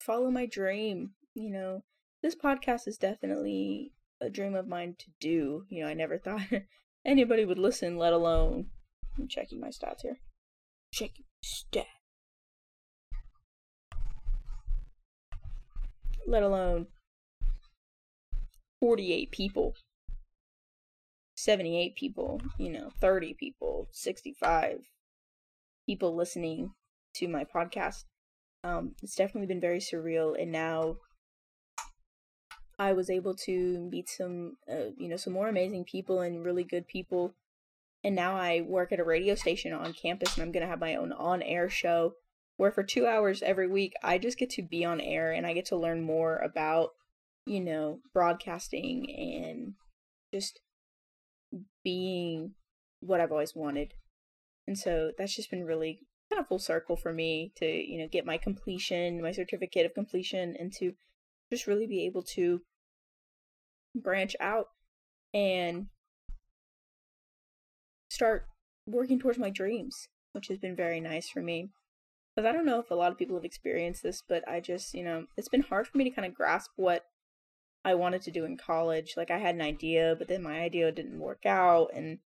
follow 0.00 0.30
my 0.30 0.46
dream. 0.46 1.10
You 1.34 1.50
know, 1.50 1.84
this 2.22 2.36
podcast 2.36 2.86
is 2.86 2.96
definitely 2.96 3.92
a 4.20 4.30
dream 4.30 4.54
of 4.54 4.68
mine 4.68 4.94
to 5.00 5.06
do. 5.20 5.64
You 5.68 5.82
know, 5.82 5.90
I 5.90 5.94
never 5.94 6.18
thought 6.24 6.42
anybody 7.04 7.44
would 7.44 7.58
listen, 7.58 7.96
let 7.96 8.12
alone. 8.12 8.66
I'm 9.18 9.28
checking 9.28 9.60
my 9.60 9.68
stats 9.68 10.02
here. 10.02 10.18
Checking 10.92 11.24
stat. 11.42 11.86
Let 16.26 16.42
alone 16.42 16.86
48 18.80 19.30
people, 19.30 19.74
78 21.36 21.94
people, 21.96 22.40
you 22.58 22.70
know, 22.70 22.90
30 23.00 23.34
people, 23.34 23.88
65 23.92 24.80
people 25.86 26.16
listening 26.16 26.72
to 27.14 27.28
my 27.28 27.44
podcast. 27.44 28.04
Um, 28.64 28.94
it's 29.02 29.16
definitely 29.16 29.48
been 29.48 29.60
very 29.60 29.78
surreal, 29.78 30.40
and 30.40 30.52
now 30.52 30.96
I 32.88 32.92
was 32.92 33.10
able 33.10 33.34
to 33.46 33.88
meet 33.90 34.08
some, 34.08 34.56
uh, 34.70 34.90
you 34.96 35.08
know, 35.08 35.16
some 35.16 35.32
more 35.32 35.48
amazing 35.48 35.84
people 35.84 36.20
and 36.20 36.44
really 36.44 36.64
good 36.64 36.86
people. 36.86 37.34
And 38.04 38.16
now 38.16 38.34
I 38.36 38.62
work 38.62 38.92
at 38.92 39.00
a 39.00 39.04
radio 39.04 39.34
station 39.34 39.72
on 39.72 39.92
campus, 39.92 40.34
and 40.34 40.42
I'm 40.42 40.52
gonna 40.52 40.66
have 40.66 40.80
my 40.80 40.96
own 40.96 41.12
on-air 41.12 41.68
show 41.68 42.14
where 42.56 42.72
for 42.72 42.82
two 42.82 43.06
hours 43.06 43.42
every 43.42 43.68
week 43.68 43.94
I 44.02 44.18
just 44.18 44.38
get 44.38 44.50
to 44.50 44.62
be 44.62 44.84
on 44.84 45.00
air 45.00 45.32
and 45.32 45.46
I 45.46 45.52
get 45.52 45.66
to 45.66 45.76
learn 45.76 46.02
more 46.02 46.36
about 46.38 46.90
you 47.46 47.60
know, 47.60 48.00
broadcasting 48.12 49.06
and 49.10 49.74
just 50.32 50.60
being 51.82 52.52
what 53.00 53.20
I've 53.20 53.32
always 53.32 53.54
wanted. 53.54 53.94
And 54.66 54.78
so 54.78 55.10
that's 55.18 55.34
just 55.34 55.50
been 55.50 55.64
really 55.64 56.00
kind 56.30 56.40
of 56.40 56.46
full 56.46 56.60
circle 56.60 56.96
for 56.96 57.12
me 57.12 57.52
to, 57.56 57.66
you 57.66 57.98
know, 57.98 58.08
get 58.10 58.24
my 58.24 58.38
completion, 58.38 59.20
my 59.20 59.32
certificate 59.32 59.86
of 59.86 59.94
completion, 59.94 60.54
and 60.58 60.72
to 60.74 60.92
just 61.50 61.66
really 61.66 61.86
be 61.86 62.06
able 62.06 62.22
to 62.22 62.60
branch 63.94 64.36
out 64.40 64.68
and 65.34 65.86
start 68.10 68.46
working 68.86 69.18
towards 69.18 69.38
my 69.38 69.50
dreams, 69.50 70.08
which 70.32 70.48
has 70.48 70.58
been 70.58 70.76
very 70.76 71.00
nice 71.00 71.28
for 71.28 71.40
me. 71.40 71.70
Because 72.34 72.48
I 72.48 72.52
don't 72.52 72.66
know 72.66 72.80
if 72.80 72.90
a 72.90 72.94
lot 72.94 73.12
of 73.12 73.18
people 73.18 73.36
have 73.36 73.44
experienced 73.44 74.02
this, 74.02 74.22
but 74.26 74.46
I 74.48 74.60
just, 74.60 74.94
you 74.94 75.04
know, 75.04 75.26
it's 75.36 75.48
been 75.48 75.62
hard 75.62 75.86
for 75.86 75.98
me 75.98 76.04
to 76.04 76.10
kind 76.10 76.26
of 76.26 76.34
grasp 76.34 76.70
what 76.76 77.04
I 77.84 77.94
wanted 77.94 78.22
to 78.22 78.30
do 78.30 78.44
in 78.44 78.56
college. 78.56 79.14
Like 79.16 79.30
I 79.30 79.38
had 79.38 79.54
an 79.54 79.60
idea, 79.60 80.14
but 80.18 80.28
then 80.28 80.42
my 80.42 80.60
idea 80.60 80.92
didn't 80.92 81.18
work 81.18 81.44
out 81.44 81.90
and 81.94 82.18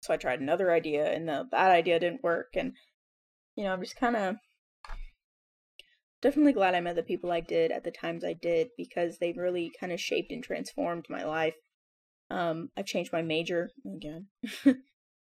so 0.00 0.14
I 0.14 0.16
tried 0.16 0.40
another 0.40 0.72
idea 0.72 1.10
and 1.12 1.28
the, 1.28 1.48
that 1.50 1.70
idea 1.70 1.98
didn't 1.98 2.22
work 2.22 2.50
and 2.54 2.72
you 3.56 3.64
know, 3.64 3.72
I'm 3.72 3.82
just 3.82 3.96
kind 3.96 4.14
of 4.14 4.36
definitely 6.20 6.52
glad 6.52 6.74
I 6.74 6.80
met 6.80 6.96
the 6.96 7.02
people 7.02 7.30
I 7.30 7.40
did 7.40 7.70
at 7.70 7.84
the 7.84 7.90
times 7.90 8.24
I 8.24 8.32
did 8.32 8.68
because 8.76 9.18
they 9.18 9.32
really 9.32 9.70
kind 9.78 9.92
of 9.92 10.00
shaped 10.00 10.32
and 10.32 10.42
transformed 10.42 11.06
my 11.08 11.24
life. 11.24 11.54
Um, 12.30 12.70
I've 12.76 12.86
changed 12.86 13.12
my 13.12 13.22
major 13.22 13.70
again. 13.86 14.26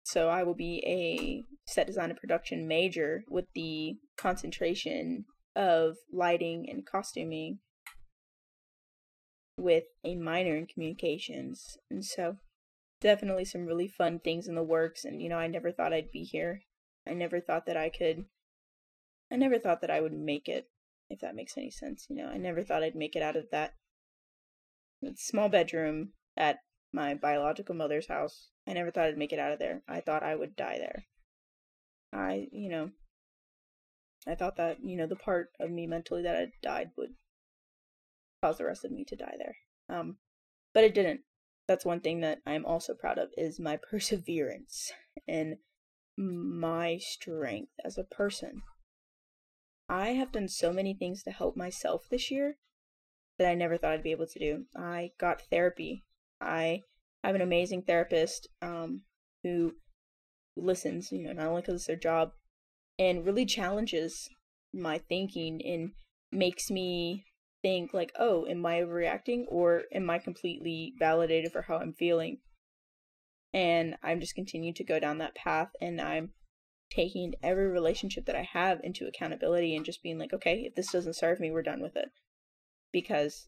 so 0.03 0.29
I 0.29 0.43
will 0.43 0.55
be 0.55 0.83
a 0.88 1.43
set 1.71 1.88
design 1.88 2.09
and 2.09 2.19
production 2.19 2.67
major 2.67 3.24
with 3.29 3.45
the 3.53 3.98
concentration 4.17 5.25
of 5.55 5.95
lighting 6.12 6.67
and 6.69 6.86
costuming 6.86 7.59
with 9.57 9.83
a 10.03 10.15
minor 10.15 10.55
in 10.55 10.65
communications. 10.65 11.77
And 11.91 12.03
so 12.03 12.38
definitely 13.01 13.45
some 13.45 13.65
really 13.65 13.88
fun 13.88 14.19
things 14.19 14.48
in 14.48 14.55
the 14.55 14.63
works 14.63 15.03
and 15.03 15.21
you 15.21 15.29
know, 15.29 15.38
I 15.38 15.48
never 15.48 15.71
thought 15.71 15.93
I'd 15.93 16.12
be 16.12 16.24
here. 16.24 16.62
I 17.07 17.13
never 17.13 17.39
thought 17.39 17.65
that 17.65 17.77
I 17.77 17.89
could 17.89 18.25
I 19.31 19.36
never 19.36 19.59
thought 19.59 19.81
that 19.81 19.91
I 19.91 20.01
would 20.01 20.13
make 20.13 20.48
it, 20.48 20.69
if 21.09 21.19
that 21.19 21.36
makes 21.36 21.57
any 21.57 21.69
sense, 21.69 22.07
you 22.09 22.15
know. 22.15 22.27
I 22.27 22.38
never 22.38 22.63
thought 22.63 22.83
I'd 22.83 22.95
make 22.95 23.15
it 23.15 23.21
out 23.21 23.36
of 23.36 23.50
that 23.51 23.74
small 25.15 25.50
bedroom 25.50 26.13
at 26.36 26.59
my 26.91 27.13
biological 27.13 27.75
mother's 27.75 28.07
house. 28.07 28.50
I 28.67 28.74
never 28.74 28.91
thought 28.91 29.05
I'd 29.05 29.17
make 29.17 29.33
it 29.33 29.39
out 29.39 29.51
of 29.51 29.59
there. 29.59 29.83
I 29.88 30.01
thought 30.01 30.24
I 30.24 30.36
would 30.36 30.55
die 30.55 30.77
there. 30.79 31.05
I, 32.12 32.48
you 32.51 32.69
know, 32.69 32.89
I 34.27 34.36
thought 34.36 34.57
that, 34.57 34.77
you 34.83 34.98
know, 34.98 35.07
the 35.07 35.15
part 35.15 35.50
of 35.59 35.69
me 35.69 35.88
mentally 35.88 36.24
that 36.24 36.36
had 36.36 36.51
died 36.62 36.91
would 36.98 37.12
cause 38.41 38.57
the 38.57 38.65
rest 38.65 38.83
of 38.83 38.91
me 38.91 39.05
to 39.05 39.15
die 39.15 39.36
there. 39.38 39.55
Um, 39.89 40.17
but 40.74 40.83
it 40.83 40.93
didn't. 40.93 41.21
That's 41.67 41.86
one 41.86 42.00
thing 42.00 42.21
that 42.21 42.39
I'm 42.45 42.65
also 42.65 42.93
proud 42.93 43.17
of 43.19 43.29
is 43.38 43.59
my 43.59 43.77
perseverance 43.89 44.91
and 45.27 45.57
my 46.17 46.98
strength 46.98 47.71
as 47.86 47.98
a 47.98 48.03
person. 48.03 48.63
I 49.89 50.10
have 50.10 50.31
done 50.31 50.48
so 50.48 50.72
many 50.72 50.93
things 50.93 51.24
to 51.24 51.31
help 51.31 51.58
myself 51.58 52.03
this 52.10 52.29
year 52.29 52.58
that 53.39 53.50
I 53.50 53.55
never 53.55 53.77
thought 53.77 53.93
I'd 53.93 54.03
be 54.03 54.12
able 54.12 54.27
to 54.27 54.39
do. 54.39 54.65
I 54.77 55.12
got 55.19 55.41
therapy. 55.50 56.05
I 56.39 56.84
have 57.24 57.36
an 57.36 57.41
amazing 57.41 57.81
therapist 57.81 58.48
um, 58.62 59.01
who 59.43 59.74
listens, 60.55 61.12
you 61.12 61.24
know, 61.24 61.34
not 61.34 61.48
only 61.48 61.62
because 61.62 61.75
it's 61.75 61.88
their 61.88 61.96
job, 61.96 62.31
and 63.00 63.25
really 63.25 63.46
challenges 63.46 64.29
my 64.74 65.00
thinking 65.00 65.62
and 65.65 65.91
makes 66.31 66.69
me 66.69 67.25
think 67.62 67.93
like, 67.93 68.12
oh, 68.19 68.46
am 68.46 68.65
I 68.65 68.81
overreacting 68.81 69.46
or 69.48 69.84
am 69.93 70.10
I 70.10 70.19
completely 70.19 70.93
validated 71.00 71.51
for 71.51 71.63
how 71.63 71.77
I'm 71.77 71.93
feeling? 71.93 72.39
And 73.53 73.96
I'm 74.03 74.19
just 74.19 74.36
continuing 74.36 74.75
to 74.75 74.84
go 74.84 75.00
down 75.00 75.17
that 75.17 75.34
path 75.34 75.69
and 75.81 76.00
I'm 76.00 76.34
taking 76.91 77.36
every 77.43 77.67
relationship 77.67 78.25
that 78.25 78.36
I 78.36 78.48
have 78.53 78.79
into 78.84 79.08
accountability 79.08 79.75
and 79.75 79.86
just 79.86 80.01
being 80.01 80.17
like, 80.17 80.34
okay, 80.34 80.63
if 80.65 80.75
this 80.75 80.91
doesn't 80.91 81.15
serve 81.15 81.39
me, 81.39 81.51
we're 81.51 81.62
done 81.62 81.81
with 81.81 81.96
it. 81.96 82.10
Because 82.91 83.48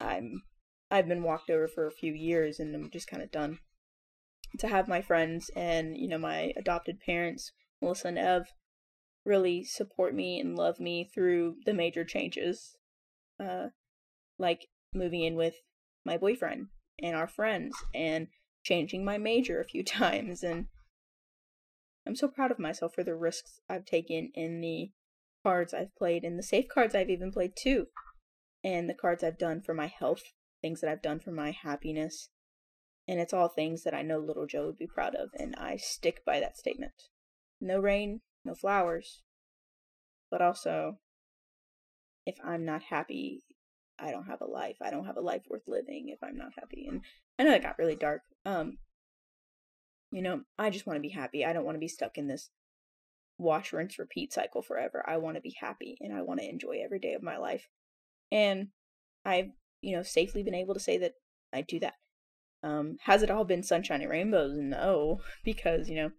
I'm 0.00 0.42
I've 0.90 1.08
been 1.08 1.22
walked 1.22 1.50
over 1.50 1.66
for 1.66 1.86
a 1.86 1.92
few 1.92 2.12
years 2.12 2.60
and 2.60 2.74
I'm 2.74 2.90
just 2.90 3.08
kind 3.08 3.22
of 3.22 3.30
done. 3.30 3.58
To 4.58 4.68
have 4.68 4.88
my 4.88 5.02
friends 5.02 5.50
and, 5.56 5.96
you 5.96 6.08
know, 6.08 6.18
my 6.18 6.52
adopted 6.56 7.00
parents, 7.00 7.52
Melissa 7.82 8.08
and 8.08 8.18
Ev, 8.18 8.46
really 9.24 9.64
support 9.64 10.14
me 10.14 10.38
and 10.38 10.56
love 10.56 10.78
me 10.78 11.10
through 11.12 11.56
the 11.66 11.74
major 11.74 12.04
changes 12.04 12.76
uh, 13.40 13.68
like 14.38 14.68
moving 14.94 15.22
in 15.22 15.34
with 15.34 15.54
my 16.04 16.16
boyfriend 16.16 16.68
and 17.02 17.16
our 17.16 17.26
friends 17.26 17.76
and 17.94 18.28
changing 18.62 19.04
my 19.04 19.18
major 19.18 19.60
a 19.60 19.64
few 19.64 19.84
times 19.84 20.42
and 20.42 20.66
I'm 22.06 22.16
so 22.16 22.28
proud 22.28 22.50
of 22.50 22.58
myself 22.58 22.94
for 22.94 23.02
the 23.02 23.16
risks 23.16 23.60
I've 23.68 23.84
taken 23.84 24.30
in 24.34 24.60
the 24.60 24.90
cards 25.42 25.74
I've 25.74 25.94
played 25.96 26.24
and 26.24 26.38
the 26.38 26.42
safe 26.42 26.66
cards 26.68 26.94
I've 26.94 27.10
even 27.10 27.32
played 27.32 27.52
too 27.56 27.86
and 28.62 28.88
the 28.88 28.94
cards 28.94 29.24
I've 29.24 29.38
done 29.38 29.60
for 29.60 29.74
my 29.74 29.86
health, 29.86 30.22
things 30.62 30.80
that 30.80 30.90
I've 30.90 31.02
done 31.02 31.20
for 31.20 31.32
my 31.32 31.50
happiness. 31.50 32.28
And 33.08 33.20
it's 33.20 33.32
all 33.32 33.48
things 33.48 33.84
that 33.84 33.94
I 33.94 34.02
know 34.02 34.18
little 34.18 34.46
Joe 34.46 34.66
would 34.66 34.78
be 34.78 34.86
proud 34.86 35.14
of 35.14 35.30
and 35.38 35.54
I 35.56 35.76
stick 35.76 36.22
by 36.24 36.40
that 36.40 36.56
statement. 36.56 36.94
No 37.60 37.78
rain, 37.78 38.20
no 38.44 38.54
flowers, 38.54 39.22
but 40.30 40.40
also 40.40 40.98
if 42.24 42.36
I'm 42.44 42.64
not 42.64 42.82
happy, 42.82 43.44
I 43.98 44.10
don't 44.10 44.26
have 44.26 44.40
a 44.40 44.46
life. 44.50 44.76
I 44.82 44.90
don't 44.90 45.06
have 45.06 45.16
a 45.16 45.20
life 45.20 45.42
worth 45.48 45.66
living 45.66 46.08
if 46.08 46.18
I'm 46.22 46.36
not 46.36 46.52
happy. 46.58 46.86
And 46.88 47.02
I 47.38 47.44
know 47.44 47.54
it 47.54 47.62
got 47.62 47.78
really 47.78 47.96
dark. 47.96 48.22
Um, 48.44 48.78
you 50.10 50.22
know, 50.22 50.42
I 50.58 50.70
just 50.70 50.86
want 50.86 50.96
to 50.96 51.02
be 51.02 51.10
happy. 51.10 51.44
I 51.44 51.52
don't 51.52 51.64
want 51.64 51.76
to 51.76 51.80
be 51.80 51.88
stuck 51.88 52.16
in 52.16 52.28
this 52.28 52.50
wash, 53.38 53.72
rinse, 53.72 53.98
repeat 53.98 54.32
cycle 54.32 54.62
forever. 54.62 55.04
I 55.06 55.18
want 55.18 55.36
to 55.36 55.40
be 55.40 55.56
happy 55.60 55.96
and 56.00 56.16
I 56.16 56.22
want 56.22 56.40
to 56.40 56.48
enjoy 56.48 56.80
every 56.82 56.98
day 56.98 57.14
of 57.14 57.22
my 57.22 57.36
life. 57.36 57.68
And 58.32 58.68
I've, 59.24 59.50
you 59.82 59.96
know, 59.96 60.02
safely 60.02 60.42
been 60.42 60.54
able 60.54 60.74
to 60.74 60.80
say 60.80 60.98
that 60.98 61.12
I 61.52 61.62
do 61.62 61.80
that. 61.80 61.94
Um, 62.62 62.96
has 63.02 63.22
it 63.22 63.30
all 63.30 63.44
been 63.44 63.62
sunshine 63.62 64.00
and 64.00 64.10
rainbows? 64.10 64.56
No, 64.56 65.20
because, 65.44 65.88
you 65.88 65.96
know, 65.96 66.10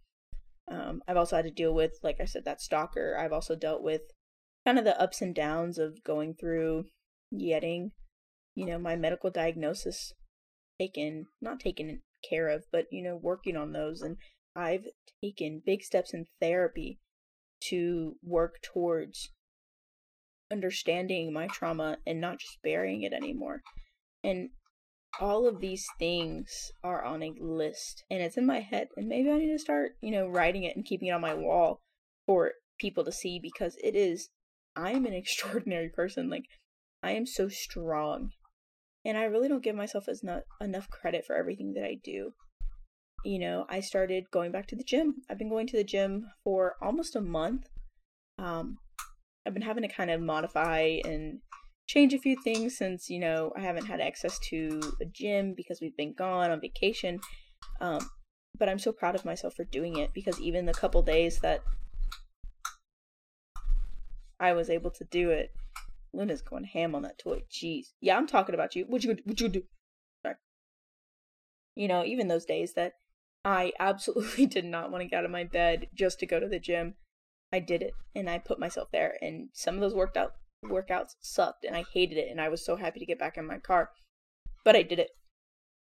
um, 0.69 1.01
I've 1.07 1.17
also 1.17 1.35
had 1.37 1.45
to 1.45 1.51
deal 1.51 1.73
with, 1.73 1.93
like 2.03 2.17
I 2.21 2.25
said, 2.25 2.45
that 2.45 2.61
stalker. 2.61 3.17
I've 3.19 3.33
also 3.33 3.55
dealt 3.55 3.81
with 3.81 4.01
kind 4.65 4.77
of 4.77 4.85
the 4.85 4.99
ups 5.01 5.21
and 5.21 5.33
downs 5.33 5.77
of 5.77 6.03
going 6.03 6.35
through 6.35 6.85
getting, 7.37 7.91
you 8.55 8.65
know, 8.65 8.77
my 8.77 8.95
medical 8.95 9.29
diagnosis 9.29 10.13
taken, 10.79 11.25
not 11.41 11.59
taken 11.59 12.01
care 12.27 12.49
of, 12.49 12.65
but, 12.71 12.85
you 12.91 13.03
know, 13.03 13.15
working 13.15 13.55
on 13.55 13.73
those. 13.73 14.01
And 14.01 14.17
I've 14.55 14.85
taken 15.23 15.61
big 15.65 15.83
steps 15.83 16.13
in 16.13 16.25
therapy 16.39 16.99
to 17.69 18.15
work 18.23 18.55
towards 18.61 19.29
understanding 20.51 21.33
my 21.33 21.47
trauma 21.47 21.97
and 22.05 22.21
not 22.21 22.39
just 22.39 22.59
burying 22.63 23.03
it 23.03 23.13
anymore. 23.13 23.61
And 24.23 24.49
all 25.19 25.47
of 25.47 25.59
these 25.59 25.85
things 25.97 26.71
are 26.83 27.03
on 27.03 27.23
a 27.23 27.33
list 27.39 28.03
and 28.09 28.21
it's 28.21 28.37
in 28.37 28.45
my 28.45 28.59
head. 28.59 28.87
And 28.95 29.07
maybe 29.07 29.31
I 29.31 29.37
need 29.37 29.51
to 29.51 29.59
start, 29.59 29.93
you 30.01 30.11
know, 30.11 30.27
writing 30.27 30.63
it 30.63 30.75
and 30.75 30.85
keeping 30.85 31.07
it 31.07 31.11
on 31.11 31.21
my 31.21 31.33
wall 31.33 31.81
for 32.25 32.51
people 32.79 33.03
to 33.05 33.11
see 33.11 33.39
because 33.41 33.75
it 33.83 33.95
is 33.95 34.29
I 34.75 34.91
am 34.91 35.05
an 35.05 35.13
extraordinary 35.21 35.89
person. 35.89 36.29
Like, 36.29 36.45
I 37.01 37.11
am 37.11 37.25
so 37.25 37.49
strong. 37.49 38.31
And 39.07 39.17
I 39.17 39.23
really 39.23 39.47
don't 39.47 39.63
give 39.63 39.75
myself 39.75 40.09
as 40.09 40.21
not 40.21 40.43
enough 40.59 40.89
credit 40.89 41.25
for 41.25 41.33
everything 41.33 41.73
that 41.75 41.85
I 41.85 41.97
do. 42.03 42.33
You 43.23 43.39
know, 43.39 43.65
I 43.69 43.79
started 43.79 44.29
going 44.31 44.51
back 44.51 44.67
to 44.67 44.75
the 44.75 44.83
gym. 44.83 45.21
I've 45.29 45.37
been 45.37 45.47
going 45.47 45.65
to 45.67 45.77
the 45.77 45.83
gym 45.85 46.27
for 46.43 46.75
almost 46.81 47.15
a 47.15 47.21
month. 47.21 47.67
Um, 48.37 48.79
I've 49.45 49.53
been 49.53 49.63
having 49.63 49.83
to 49.83 49.87
kind 49.87 50.11
of 50.11 50.19
modify 50.19 50.99
and 51.05 51.39
change 51.87 52.13
a 52.13 52.19
few 52.19 52.35
things 52.43 52.77
since, 52.77 53.09
you 53.09 53.19
know, 53.19 53.53
I 53.55 53.61
haven't 53.61 53.85
had 53.85 54.01
access 54.01 54.37
to 54.49 54.81
a 55.01 55.05
gym 55.05 55.53
because 55.55 55.79
we've 55.79 55.95
been 55.95 56.13
gone 56.13 56.51
on 56.51 56.59
vacation. 56.59 57.21
Um, 57.79 58.09
but 58.59 58.67
I'm 58.67 58.79
so 58.79 58.91
proud 58.91 59.15
of 59.15 59.23
myself 59.23 59.53
for 59.55 59.63
doing 59.63 59.95
it 59.99 60.13
because 60.13 60.37
even 60.41 60.65
the 60.65 60.73
couple 60.73 61.01
days 61.01 61.39
that 61.39 61.61
I 64.37 64.51
was 64.51 64.69
able 64.69 64.91
to 64.91 65.05
do 65.05 65.29
it, 65.29 65.51
Luna's 66.13 66.41
going 66.41 66.63
ham 66.63 66.95
on 66.95 67.03
that 67.03 67.19
toy. 67.19 67.43
Jeez. 67.51 67.87
Yeah, 67.99 68.17
I'm 68.17 68.27
talking 68.27 68.55
about 68.55 68.75
you. 68.75 68.85
What 68.87 69.03
you 69.03 69.17
what 69.23 69.39
you 69.39 69.49
do? 69.49 69.63
Sorry. 70.23 70.35
You 71.75 71.87
know, 71.87 72.03
even 72.03 72.27
those 72.27 72.45
days 72.45 72.73
that 72.73 72.93
I 73.43 73.73
absolutely 73.79 74.45
did 74.45 74.65
not 74.65 74.91
want 74.91 75.03
to 75.03 75.07
get 75.07 75.19
out 75.19 75.25
of 75.25 75.31
my 75.31 75.43
bed 75.43 75.87
just 75.93 76.19
to 76.19 76.25
go 76.25 76.39
to 76.39 76.47
the 76.47 76.59
gym, 76.59 76.95
I 77.51 77.59
did 77.59 77.81
it 77.81 77.93
and 78.15 78.29
I 78.29 78.39
put 78.39 78.59
myself 78.59 78.89
there. 78.91 79.17
And 79.21 79.49
some 79.53 79.75
of 79.75 79.81
those 79.81 79.93
worked 79.93 80.17
out 80.17 80.33
workouts 80.65 81.15
sucked 81.21 81.63
and 81.63 81.75
I 81.75 81.85
hated 81.93 82.17
it 82.17 82.29
and 82.31 82.41
I 82.41 82.49
was 82.49 82.65
so 82.65 82.75
happy 82.75 82.99
to 82.99 83.05
get 83.05 83.19
back 83.19 83.37
in 83.37 83.45
my 83.45 83.59
car. 83.59 83.91
But 84.63 84.75
I 84.75 84.83
did 84.83 84.99
it. 84.99 85.11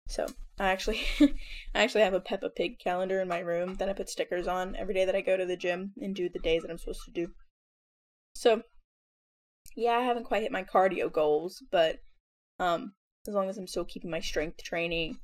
So 0.08 0.26
I 0.58 0.68
actually 0.70 1.00
I 1.20 1.82
actually 1.82 2.02
have 2.02 2.14
a 2.14 2.20
Peppa 2.20 2.50
Pig 2.50 2.78
calendar 2.78 3.20
in 3.20 3.28
my 3.28 3.40
room 3.40 3.74
that 3.76 3.88
I 3.88 3.92
put 3.92 4.08
stickers 4.08 4.48
on 4.48 4.74
every 4.76 4.94
day 4.94 5.04
that 5.04 5.16
I 5.16 5.20
go 5.20 5.36
to 5.36 5.46
the 5.46 5.56
gym 5.56 5.92
and 6.00 6.14
do 6.14 6.28
the 6.28 6.38
days 6.38 6.62
that 6.62 6.70
I'm 6.70 6.78
supposed 6.78 7.04
to 7.04 7.10
do. 7.10 7.32
So 8.34 8.62
yeah, 9.78 9.92
I 9.92 10.02
haven't 10.02 10.24
quite 10.24 10.42
hit 10.42 10.50
my 10.50 10.64
cardio 10.64 11.10
goals, 11.10 11.62
but 11.70 11.98
um 12.58 12.94
as 13.28 13.34
long 13.34 13.48
as 13.48 13.58
I'm 13.58 13.68
still 13.68 13.84
keeping 13.84 14.10
my 14.10 14.20
strength 14.20 14.62
training 14.64 15.18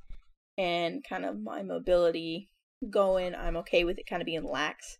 and 0.56 1.02
kind 1.08 1.25
of 1.25 1.40
my 1.40 1.62
mobility 1.62 2.50
going, 2.88 3.34
I'm 3.34 3.56
okay 3.58 3.82
with 3.82 3.99
it 3.99 4.06
kind 4.06 4.23
of 4.23 4.26
being 4.26 4.44
lax. 4.44 4.99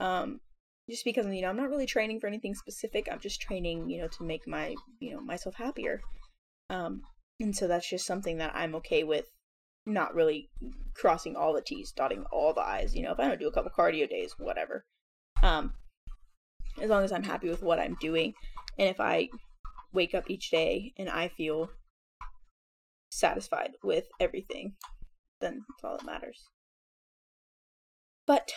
Um 0.00 0.40
just 0.88 1.04
because 1.04 1.26
you 1.26 1.42
know 1.42 1.50
I'm 1.50 1.56
not 1.58 1.68
really 1.68 1.84
training 1.84 2.18
for 2.18 2.28
anything 2.28 2.54
specific. 2.54 3.08
I'm 3.12 3.20
just 3.20 3.42
training, 3.42 3.90
you 3.90 4.00
know, 4.00 4.08
to 4.08 4.24
make 4.24 4.48
my, 4.48 4.74
you 5.00 5.12
know, 5.12 5.20
myself 5.20 5.56
happier. 5.56 6.00
Um 6.70 7.02
and 7.40 7.54
so 7.54 7.68
that's 7.68 7.90
just 7.90 8.06
something 8.06 8.38
that 8.38 8.54
I'm 8.54 8.74
okay 8.76 9.04
with 9.04 9.26
not 9.84 10.14
really 10.14 10.48
crossing 10.94 11.36
all 11.36 11.52
the 11.52 11.60
T's, 11.60 11.92
dotting 11.92 12.24
all 12.32 12.54
the 12.54 12.62
I's. 12.62 12.94
You 12.94 13.02
know, 13.02 13.12
if 13.12 13.20
I 13.20 13.28
don't 13.28 13.38
do 13.38 13.48
a 13.48 13.52
couple 13.52 13.70
cardio 13.70 14.08
days, 14.08 14.34
whatever. 14.38 14.84
Um, 15.42 15.74
as 16.80 16.90
long 16.90 17.04
as 17.04 17.12
I'm 17.12 17.22
happy 17.22 17.48
with 17.48 17.62
what 17.62 17.78
I'm 17.78 17.96
doing. 18.00 18.34
And 18.78 18.88
if 18.88 19.00
I 19.00 19.28
wake 19.92 20.14
up 20.14 20.30
each 20.30 20.50
day 20.50 20.92
and 20.96 21.08
I 21.08 21.28
feel 21.28 21.70
satisfied 23.10 23.72
with 23.82 24.04
everything, 24.20 24.74
then 25.40 25.64
that's 25.68 25.84
all 25.84 25.96
that 25.96 26.06
matters. 26.06 26.40
But, 28.26 28.52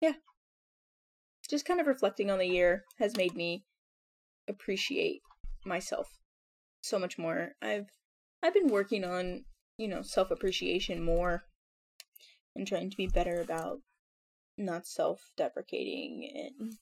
yeah. 0.00 0.14
Just 1.48 1.64
kind 1.64 1.80
of 1.80 1.86
reflecting 1.86 2.30
on 2.30 2.38
the 2.38 2.46
year 2.46 2.84
has 2.98 3.16
made 3.16 3.34
me 3.34 3.64
appreciate 4.48 5.20
myself 5.64 6.08
so 6.82 6.98
much 6.98 7.16
more. 7.18 7.52
I've 7.62 7.86
I've 8.42 8.54
been 8.54 8.68
working 8.68 9.04
on, 9.04 9.44
you 9.78 9.88
know, 9.88 10.02
self-appreciation 10.02 11.02
more 11.02 11.44
and 12.54 12.66
trying 12.66 12.90
to 12.90 12.96
be 12.96 13.06
better 13.06 13.40
about 13.40 13.78
not 14.56 14.86
self-deprecating 14.86 16.30
and 16.58 16.74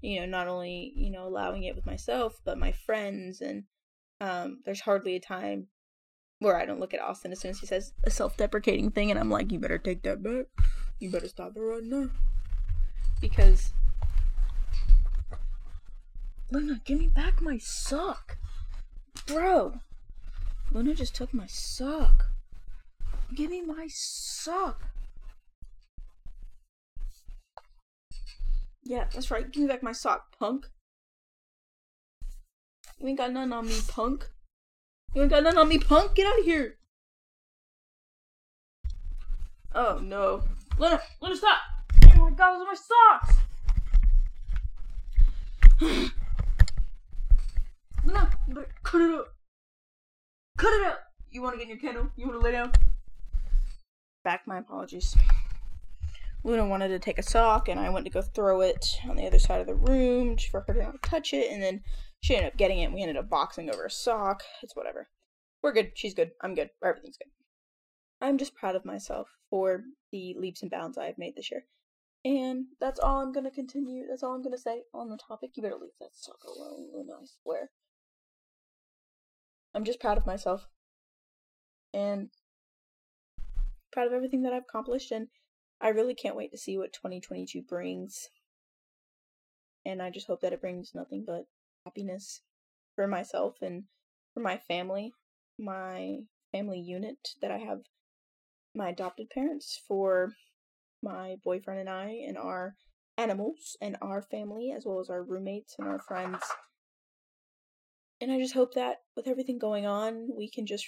you 0.00 0.20
know, 0.20 0.26
not 0.26 0.46
only, 0.46 0.92
you 0.94 1.10
know, 1.10 1.26
allowing 1.26 1.64
it 1.64 1.74
with 1.74 1.84
myself, 1.84 2.40
but 2.44 2.58
my 2.58 2.72
friends 2.72 3.40
and 3.40 3.64
um 4.20 4.60
there's 4.64 4.80
hardly 4.80 5.14
a 5.16 5.20
time 5.20 5.68
where 6.40 6.58
I 6.58 6.64
don't 6.66 6.80
look 6.80 6.94
at 6.94 7.00
Austin 7.00 7.32
as 7.32 7.40
soon 7.40 7.50
as 7.50 7.58
he 7.58 7.66
says 7.66 7.92
a 8.04 8.10
self-deprecating 8.10 8.92
thing 8.92 9.10
and 9.10 9.18
I'm 9.18 9.30
like, 9.30 9.50
you 9.50 9.58
better 9.58 9.78
take 9.78 10.02
that 10.02 10.22
back. 10.22 10.46
You 11.00 11.10
better 11.10 11.28
stop 11.28 11.52
it 11.56 11.60
right 11.60 11.82
now. 11.82 12.10
Because 13.20 13.72
Luna, 16.50 16.80
give 16.84 16.98
me 16.98 17.08
back 17.08 17.42
my 17.42 17.58
sock. 17.58 18.38
Bro, 19.26 19.80
Luna 20.72 20.94
just 20.94 21.14
took 21.14 21.34
my 21.34 21.46
sock. 21.46 22.26
Give 23.34 23.50
me 23.50 23.60
my 23.60 23.88
sock. 23.90 24.88
Yeah, 28.88 29.04
that's 29.12 29.30
right. 29.30 29.52
Give 29.52 29.64
me 29.64 29.68
back 29.68 29.82
my 29.82 29.92
sock, 29.92 30.34
punk. 30.38 30.66
You 32.98 33.08
ain't 33.08 33.18
got 33.18 33.34
none 33.34 33.52
on 33.52 33.66
me, 33.68 33.78
punk. 33.86 34.30
You 35.14 35.20
ain't 35.20 35.30
got 35.30 35.42
none 35.42 35.58
on 35.58 35.68
me, 35.68 35.78
punk. 35.78 36.14
Get 36.14 36.26
out 36.26 36.38
of 36.38 36.44
here. 36.46 36.78
Oh 39.74 40.00
no. 40.02 40.42
Luna, 40.78 41.02
Luna, 41.20 41.36
stop. 41.36 41.58
Oh 42.14 42.30
my 42.30 42.30
god, 42.30 42.54
those 42.54 42.62
are 42.62 42.64
my 42.64 42.74
socks. 43.20 43.34
Luna, 48.06 48.30
you 48.48 48.54
better 48.54 48.74
cut 48.84 49.02
it 49.02 49.14
up. 49.14 49.34
Cut 50.56 50.72
it 50.72 50.86
up. 50.86 51.00
You 51.30 51.42
want 51.42 51.56
to 51.56 51.58
get 51.58 51.70
in 51.70 51.78
your 51.78 51.92
kennel? 51.92 52.10
You 52.16 52.26
want 52.26 52.40
to 52.40 52.42
lay 52.42 52.52
down? 52.52 52.72
Back 54.24 54.46
my 54.46 54.60
apologies. 54.60 55.14
Luna 56.48 56.66
wanted 56.66 56.88
to 56.88 56.98
take 56.98 57.18
a 57.18 57.22
sock, 57.22 57.68
and 57.68 57.78
I 57.78 57.90
went 57.90 58.06
to 58.06 58.10
go 58.10 58.22
throw 58.22 58.62
it 58.62 58.86
on 59.06 59.16
the 59.16 59.26
other 59.26 59.38
side 59.38 59.60
of 59.60 59.66
the 59.66 59.74
room 59.74 60.36
just 60.36 60.50
for 60.50 60.64
her 60.66 60.72
to 60.72 60.82
not 60.82 61.02
touch 61.02 61.34
it, 61.34 61.52
and 61.52 61.62
then 61.62 61.82
she 62.20 62.34
ended 62.34 62.52
up 62.52 62.56
getting 62.56 62.78
it, 62.78 62.84
and 62.84 62.94
we 62.94 63.02
ended 63.02 63.18
up 63.18 63.28
boxing 63.28 63.68
over 63.68 63.84
a 63.84 63.90
sock. 63.90 64.42
It's 64.62 64.74
whatever. 64.74 65.08
We're 65.62 65.74
good. 65.74 65.92
She's 65.94 66.14
good. 66.14 66.30
I'm 66.42 66.54
good. 66.54 66.70
Everything's 66.82 67.18
good. 67.18 67.30
I'm 68.20 68.38
just 68.38 68.54
proud 68.54 68.76
of 68.76 68.86
myself 68.86 69.28
for 69.50 69.82
the 70.10 70.34
leaps 70.38 70.62
and 70.62 70.70
bounds 70.70 70.96
I 70.96 71.06
have 71.06 71.18
made 71.18 71.36
this 71.36 71.50
year. 71.50 71.64
And 72.24 72.66
that's 72.80 72.98
all 72.98 73.20
I'm 73.20 73.32
gonna 73.32 73.50
continue. 73.50 74.06
That's 74.08 74.22
all 74.22 74.34
I'm 74.34 74.42
gonna 74.42 74.58
say 74.58 74.82
on 74.94 75.10
the 75.10 75.18
topic. 75.18 75.50
You 75.54 75.62
better 75.62 75.76
leave 75.76 75.90
that 76.00 76.14
sock 76.14 76.42
alone, 76.44 76.88
Luna, 76.92 77.12
I 77.12 77.26
swear. 77.42 77.70
I'm 79.74 79.84
just 79.84 80.00
proud 80.00 80.16
of 80.16 80.26
myself 80.26 80.66
and 81.92 82.30
proud 83.92 84.06
of 84.06 84.14
everything 84.14 84.42
that 84.42 84.52
I've 84.52 84.64
accomplished 84.68 85.12
and 85.12 85.28
I 85.80 85.88
really 85.88 86.14
can't 86.14 86.36
wait 86.36 86.50
to 86.52 86.58
see 86.58 86.76
what 86.76 86.92
2022 86.92 87.62
brings. 87.62 88.28
And 89.86 90.02
I 90.02 90.10
just 90.10 90.26
hope 90.26 90.40
that 90.40 90.52
it 90.52 90.60
brings 90.60 90.92
nothing 90.94 91.24
but 91.26 91.44
happiness 91.84 92.40
for 92.94 93.06
myself 93.06 93.56
and 93.62 93.84
for 94.34 94.40
my 94.40 94.58
family, 94.58 95.12
my 95.58 96.18
family 96.52 96.80
unit 96.80 97.18
that 97.40 97.50
I 97.50 97.58
have 97.58 97.80
my 98.74 98.90
adopted 98.90 99.30
parents, 99.30 99.80
for 99.86 100.32
my 101.02 101.36
boyfriend 101.44 101.80
and 101.80 101.88
I, 101.88 102.22
and 102.26 102.36
our 102.36 102.74
animals, 103.16 103.76
and 103.80 103.96
our 104.02 104.22
family, 104.22 104.72
as 104.76 104.84
well 104.84 105.00
as 105.00 105.08
our 105.08 105.22
roommates 105.22 105.76
and 105.78 105.88
our 105.88 105.98
friends 105.98 106.42
and 108.20 108.32
I 108.32 108.38
just 108.38 108.54
hope 108.54 108.74
that 108.74 108.98
with 109.14 109.28
everything 109.28 109.58
going 109.58 109.86
on, 109.86 110.28
we 110.36 110.50
can 110.50 110.66
just 110.66 110.86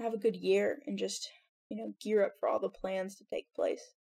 have 0.00 0.12
a 0.12 0.18
good 0.18 0.34
year 0.34 0.80
and 0.86 0.98
just, 0.98 1.30
you 1.74 1.82
know, 1.82 1.94
gear 2.00 2.24
up 2.24 2.32
for 2.38 2.48
all 2.48 2.60
the 2.60 2.68
plans 2.68 3.16
to 3.16 3.24
take 3.24 3.52
place 3.54 3.94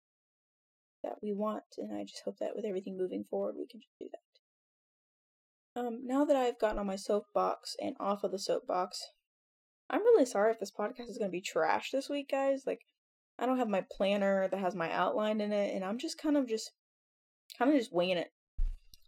that 1.03 1.15
we 1.21 1.33
want. 1.33 1.63
And 1.77 1.95
I 1.95 2.03
just 2.03 2.21
hope 2.23 2.37
that 2.39 2.55
with 2.55 2.65
everything 2.65 2.97
moving 2.97 3.23
forward, 3.23 3.55
we 3.57 3.67
can 3.67 3.79
just 3.79 3.97
do 3.99 4.07
that. 4.11 5.81
Um, 5.81 6.01
now 6.05 6.23
that 6.23 6.35
I've 6.35 6.59
gotten 6.59 6.77
on 6.77 6.85
my 6.85 6.95
soapbox 6.95 7.75
and 7.81 7.95
off 7.99 8.23
of 8.23 8.31
the 8.31 8.37
soapbox, 8.37 9.01
I'm 9.89 10.01
really 10.01 10.25
sorry 10.25 10.51
if 10.51 10.59
this 10.59 10.71
podcast 10.71 11.09
is 11.09 11.17
going 11.17 11.29
to 11.29 11.35
be 11.35 11.41
trash 11.41 11.89
this 11.91 12.09
week, 12.09 12.29
guys. 12.29 12.63
Like, 12.67 12.81
I 13.39 13.47
don't 13.47 13.57
have 13.57 13.69
my 13.69 13.83
planner 13.91 14.47
that 14.47 14.59
has 14.59 14.75
my 14.75 14.91
outline 14.91 15.41
in 15.41 15.51
it, 15.51 15.73
and 15.73 15.83
I'm 15.83 15.97
just 15.97 16.21
kind 16.21 16.37
of 16.37 16.47
just, 16.47 16.71
kind 17.57 17.71
of 17.71 17.77
just 17.77 17.91
winging 17.91 18.17
it. 18.17 18.31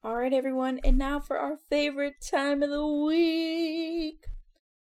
All 0.04 0.16
right, 0.16 0.34
everyone, 0.34 0.80
and 0.84 0.98
now 0.98 1.20
for 1.20 1.38
our 1.38 1.58
favorite 1.70 2.16
time 2.22 2.64
of 2.64 2.72
the 2.72 2.86
week. 2.86 4.26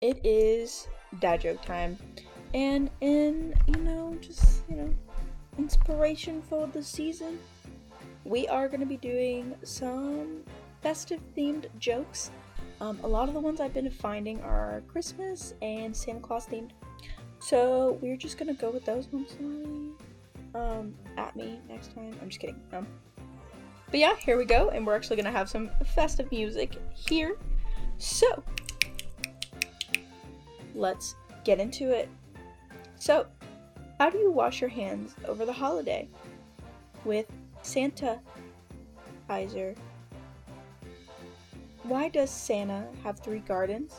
It 0.00 0.24
is 0.24 0.87
dad 1.20 1.40
joke 1.40 1.62
time, 1.62 1.98
and 2.54 2.88
in 3.00 3.52
you 3.66 3.76
know 3.82 4.16
just 4.20 4.62
you 4.70 4.76
know 4.76 4.94
inspiration 5.58 6.40
for 6.48 6.66
the 6.68 6.82
season, 6.82 7.38
we 8.24 8.48
are 8.48 8.68
going 8.68 8.80
to 8.80 8.86
be 8.86 8.96
doing 8.96 9.54
some 9.62 10.42
festive 10.80 11.20
themed 11.36 11.66
jokes. 11.78 12.30
Um, 12.80 12.98
a 13.02 13.08
lot 13.08 13.28
of 13.28 13.34
the 13.34 13.40
ones 13.40 13.60
I've 13.60 13.74
been 13.74 13.90
finding 13.90 14.40
are 14.42 14.82
Christmas 14.88 15.54
and 15.62 15.94
Santa 15.94 16.20
Claus 16.20 16.46
themed, 16.46 16.70
so 17.38 17.98
we're 18.00 18.16
just 18.16 18.38
gonna 18.38 18.54
go 18.54 18.70
with 18.70 18.84
those. 18.84 19.08
I'm. 19.12 19.94
Um, 20.54 20.94
at 21.16 21.34
me 21.34 21.58
next 21.68 21.92
time. 21.96 22.16
I'm 22.22 22.28
just 22.28 22.40
kidding. 22.40 22.60
Um. 22.72 22.86
But 23.90 24.00
yeah, 24.00 24.14
here 24.16 24.38
we 24.38 24.44
go, 24.44 24.70
and 24.70 24.86
we're 24.86 24.94
actually 24.94 25.16
gonna 25.16 25.32
have 25.32 25.48
some 25.48 25.70
festive 25.94 26.30
music 26.30 26.76
here. 26.94 27.36
So, 27.98 28.42
let's 30.74 31.16
get 31.44 31.60
into 31.60 31.90
it. 31.90 32.08
So, 33.04 33.26
how 33.98 34.08
do 34.08 34.16
you 34.16 34.30
wash 34.30 34.62
your 34.62 34.70
hands 34.70 35.14
over 35.28 35.44
the 35.44 35.52
holiday? 35.52 36.08
With 37.04 37.26
Santa 37.60 38.18
Izer. 39.28 39.76
Why 41.82 42.08
does 42.08 42.30
Santa 42.30 42.86
have 43.02 43.20
three 43.20 43.40
gardens? 43.40 43.92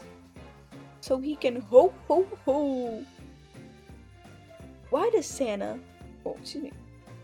so 1.05 1.19
he 1.19 1.35
can 1.35 1.61
ho 1.61 1.93
ho 2.07 2.25
ho. 2.45 3.05
Why 4.89 5.07
does 5.11 5.27
Santa, 5.27 5.77
oh, 6.25 6.35
excuse 6.41 6.63
me, 6.63 6.71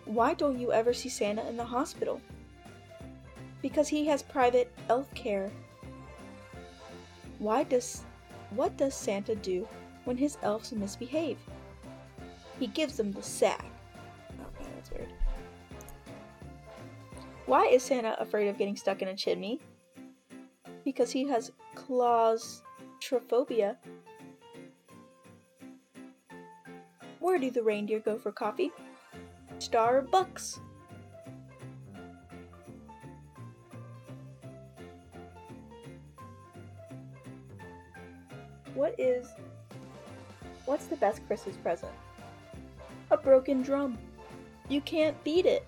why 0.06 0.36
don't 0.36 0.60
you 0.60 0.72
ever 0.72 0.94
see 0.94 1.10
Santa 1.10 1.48
in 1.50 1.58
the 1.58 1.66
hospital? 1.66 2.22
Because 3.64 3.88
he 3.88 4.06
has 4.06 4.22
private 4.22 4.72
elf 4.88 5.12
care. 5.16 5.50
Why 7.40 7.64
does, 7.64 8.04
what 8.52 8.78
does 8.78 8.94
Santa 8.94 9.34
do 9.34 9.68
when 10.04 10.18
his 10.18 10.38
elves 10.44 10.72
misbehave? 10.74 11.40
He 12.62 12.68
gives 12.68 12.96
them 12.96 13.12
the 13.12 13.24
sack. 13.24 13.66
Oh, 14.40 14.46
okay, 14.56 14.70
that's 14.76 14.92
weird. 14.92 15.10
Why 17.48 17.66
is 17.66 17.82
Santa 17.82 18.16
afraid 18.20 18.50
of 18.50 18.60
getting 18.60 18.76
stuck 18.76 19.02
in 19.02 19.08
a 19.08 19.16
chimney? 19.16 19.60
Because 20.86 21.10
he 21.10 21.28
has 21.28 21.52
claustrophobia. 21.74 23.78
Where 27.20 27.40
do 27.40 27.50
the 27.50 27.64
reindeer 27.64 28.00
go 28.00 28.20
for 28.20 28.32
coffee? 28.32 28.72
Starbucks. 29.58 30.60
What 38.76 38.94
is. 39.00 39.28
What's 40.66 40.86
the 40.86 40.98
best 40.98 41.26
Christmas 41.26 41.56
present? 41.58 41.92
A 43.12 43.18
broken 43.18 43.62
drum. 43.62 43.98
You 44.70 44.80
can't 44.80 45.22
beat 45.26 45.46
it. 45.46 45.68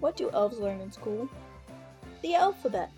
What 0.00 0.16
do 0.16 0.28
elves 0.30 0.58
learn 0.58 0.80
in 0.80 0.90
school? 0.90 1.28
The 2.22 2.34
alphabet. 2.34 2.90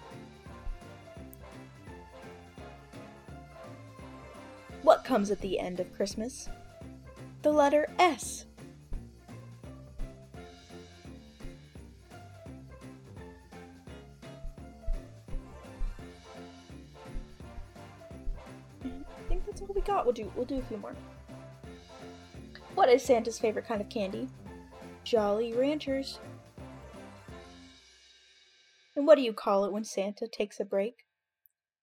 What 4.82 5.04
comes 5.04 5.30
at 5.30 5.42
the 5.42 5.58
end 5.58 5.78
of 5.78 5.92
Christmas? 5.94 6.48
The 7.42 7.52
letter 7.52 7.90
S. 7.98 8.46
We'll 20.10 20.26
do 20.26 20.32
we'll 20.34 20.44
do 20.44 20.58
a 20.58 20.62
few 20.62 20.76
more. 20.76 20.96
What 22.74 22.88
is 22.88 23.00
Santa's 23.00 23.38
favorite 23.38 23.68
kind 23.68 23.80
of 23.80 23.88
candy? 23.88 24.28
Jolly 25.04 25.52
Ranchers. 25.52 26.18
And 28.96 29.06
what 29.06 29.14
do 29.14 29.22
you 29.22 29.32
call 29.32 29.64
it 29.64 29.72
when 29.72 29.84
Santa 29.84 30.26
takes 30.26 30.58
a 30.58 30.64
break? 30.64 31.04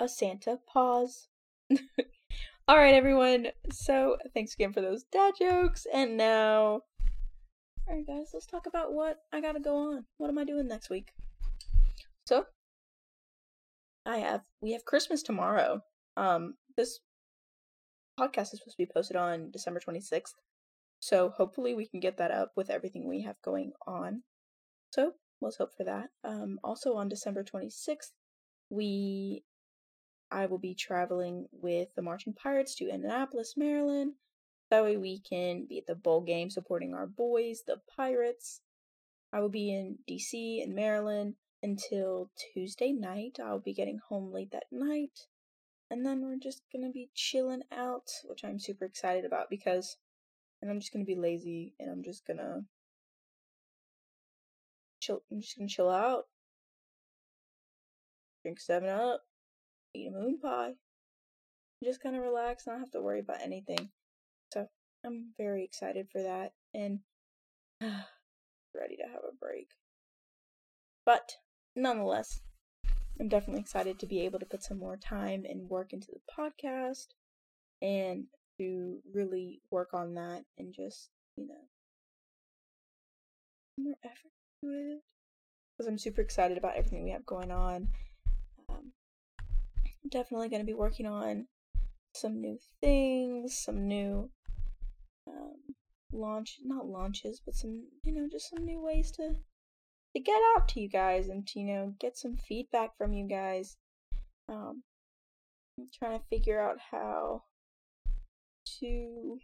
A 0.01 0.09
Santa 0.09 0.59
pause. 0.67 1.29
All 2.67 2.77
right, 2.77 2.93
everyone. 2.93 3.47
So, 3.71 4.17
thanks 4.33 4.55
again 4.55 4.73
for 4.73 4.81
those 4.81 5.05
dad 5.05 5.35
jokes. 5.39 5.87
And 5.93 6.17
now, 6.17 6.81
all 7.87 7.95
right, 7.95 8.05
guys, 8.05 8.31
let's 8.33 8.45
talk 8.45 8.65
about 8.67 8.91
what 8.91 9.19
I 9.31 9.39
gotta 9.39 9.61
go 9.61 9.93
on. 9.93 10.05
What 10.17 10.29
am 10.29 10.37
I 10.37 10.43
doing 10.43 10.67
next 10.67 10.89
week? 10.89 11.13
So, 12.25 12.43
I 14.05 14.17
have 14.17 14.41
we 14.59 14.73
have 14.73 14.83
Christmas 14.83 15.23
tomorrow. 15.23 15.79
Um, 16.17 16.55
this 16.75 16.99
podcast 18.19 18.53
is 18.53 18.59
supposed 18.59 18.77
to 18.77 18.85
be 18.85 18.91
posted 18.91 19.17
on 19.17 19.51
December 19.51 19.79
twenty 19.79 20.01
sixth. 20.01 20.35
So 20.99 21.29
hopefully 21.29 21.73
we 21.73 21.85
can 21.85 21.99
get 21.99 22.17
that 22.17 22.31
up 22.31 22.53
with 22.55 22.69
everything 22.69 23.07
we 23.07 23.21
have 23.21 23.41
going 23.43 23.73
on. 23.85 24.23
So 24.91 25.13
let's 25.41 25.57
hope 25.57 25.75
for 25.75 25.83
that. 25.83 26.09
Um, 26.23 26.59
also 26.63 26.95
on 26.95 27.09
December 27.09 27.43
26th, 27.43 28.11
we 28.69 29.43
I 30.29 30.45
will 30.45 30.57
be 30.57 30.75
traveling 30.75 31.47
with 31.51 31.89
the 31.95 32.01
Marching 32.01 32.33
Pirates 32.33 32.75
to 32.75 32.89
Indianapolis, 32.89 33.53
Maryland. 33.55 34.13
That 34.69 34.83
way 34.83 34.97
we 34.97 35.19
can 35.19 35.65
be 35.65 35.77
at 35.77 35.87
the 35.87 35.95
bowl 35.95 36.21
game 36.21 36.49
supporting 36.49 36.93
our 36.93 37.07
boys, 37.07 37.63
the 37.65 37.79
Pirates. 37.95 38.59
I 39.31 39.39
will 39.39 39.49
be 39.49 39.73
in 39.73 39.99
DC 40.09 40.61
and 40.61 40.75
Maryland 40.75 41.35
until 41.63 42.29
Tuesday 42.53 42.91
night. 42.91 43.37
I'll 43.41 43.59
be 43.59 43.73
getting 43.73 43.99
home 44.09 44.33
late 44.33 44.51
that 44.51 44.65
night. 44.69 45.27
And 45.89 46.05
then 46.05 46.21
we're 46.21 46.37
just 46.37 46.63
gonna 46.71 46.91
be 46.91 47.09
chilling 47.13 47.63
out, 47.71 48.09
which 48.25 48.43
I'm 48.43 48.59
super 48.59 48.85
excited 48.85 49.25
about 49.25 49.49
because 49.49 49.97
and 50.61 50.69
I'm 50.69 50.79
just 50.79 50.91
gonna 50.91 51.05
be 51.05 51.15
lazy 51.15 51.75
and 51.79 51.89
I'm 51.89 52.03
just 52.03 52.25
gonna 52.25 52.65
chill 54.99 55.23
I'm 55.31 55.41
just 55.41 55.57
gonna 55.57 55.69
chill 55.69 55.89
out. 55.89 56.25
Drink 58.43 58.59
seven 58.59 58.89
up, 58.89 59.21
eat 59.93 60.07
a 60.07 60.11
moon 60.11 60.39
pie. 60.39 60.73
Just 61.83 62.01
kinda 62.01 62.19
relax, 62.19 62.65
and 62.67 62.75
not 62.75 62.79
have 62.81 62.91
to 62.91 63.01
worry 63.01 63.19
about 63.19 63.41
anything. 63.41 63.91
So 64.51 64.67
I'm 65.05 65.33
very 65.37 65.63
excited 65.63 66.09
for 66.11 66.21
that 66.21 66.53
and 66.73 66.99
ready 67.81 68.97
to 68.97 69.03
have 69.03 69.23
a 69.27 69.35
break. 69.39 69.69
But 71.05 71.37
nonetheless, 71.75 72.41
I'm 73.19 73.29
definitely 73.29 73.61
excited 73.61 73.99
to 73.99 74.05
be 74.05 74.21
able 74.21 74.39
to 74.39 74.45
put 74.45 74.63
some 74.63 74.77
more 74.77 74.97
time 74.97 75.43
and 75.49 75.69
work 75.69 75.91
into 75.91 76.07
the 76.11 76.19
podcast 76.37 77.07
and 77.81 78.25
to 78.59 78.99
really 79.13 79.61
work 79.71 79.93
on 79.93 80.13
that 80.15 80.43
and 80.57 80.73
just, 80.73 81.09
you 81.35 81.47
know, 81.47 81.55
more 83.79 83.95
effort 84.03 84.31
to 84.61 84.69
it. 84.69 85.01
Because 85.77 85.87
I'm 85.87 85.97
super 85.97 86.21
excited 86.21 86.57
about 86.57 86.75
everything 86.75 87.03
we 87.03 87.11
have 87.11 87.25
going 87.25 87.51
on. 87.51 87.87
Um, 88.69 88.91
I'm 89.79 90.09
definitely 90.09 90.49
going 90.49 90.61
to 90.61 90.65
be 90.65 90.73
working 90.73 91.05
on 91.05 91.47
some 92.15 92.39
new 92.41 92.57
things, 92.81 93.57
some 93.57 93.87
new 93.87 94.29
um, 95.27 95.75
launch, 96.11 96.57
not 96.63 96.87
launches, 96.87 97.41
but 97.43 97.55
some, 97.55 97.83
you 98.03 98.13
know, 98.13 98.27
just 98.31 98.49
some 98.49 98.65
new 98.65 98.81
ways 98.81 99.11
to 99.11 99.35
to 100.17 100.23
get 100.23 100.41
out 100.55 100.67
to 100.69 100.79
you 100.79 100.89
guys 100.89 101.27
and 101.27 101.45
to, 101.47 101.59
you 101.59 101.65
know, 101.65 101.93
get 101.99 102.17
some 102.17 102.35
feedback 102.35 102.97
from 102.97 103.13
you 103.13 103.27
guys. 103.27 103.77
Um, 104.49 104.83
I'm 105.77 105.87
trying 105.97 106.17
to 106.17 106.25
figure 106.29 106.59
out 106.59 106.77
how 106.91 107.43
to 108.79 109.39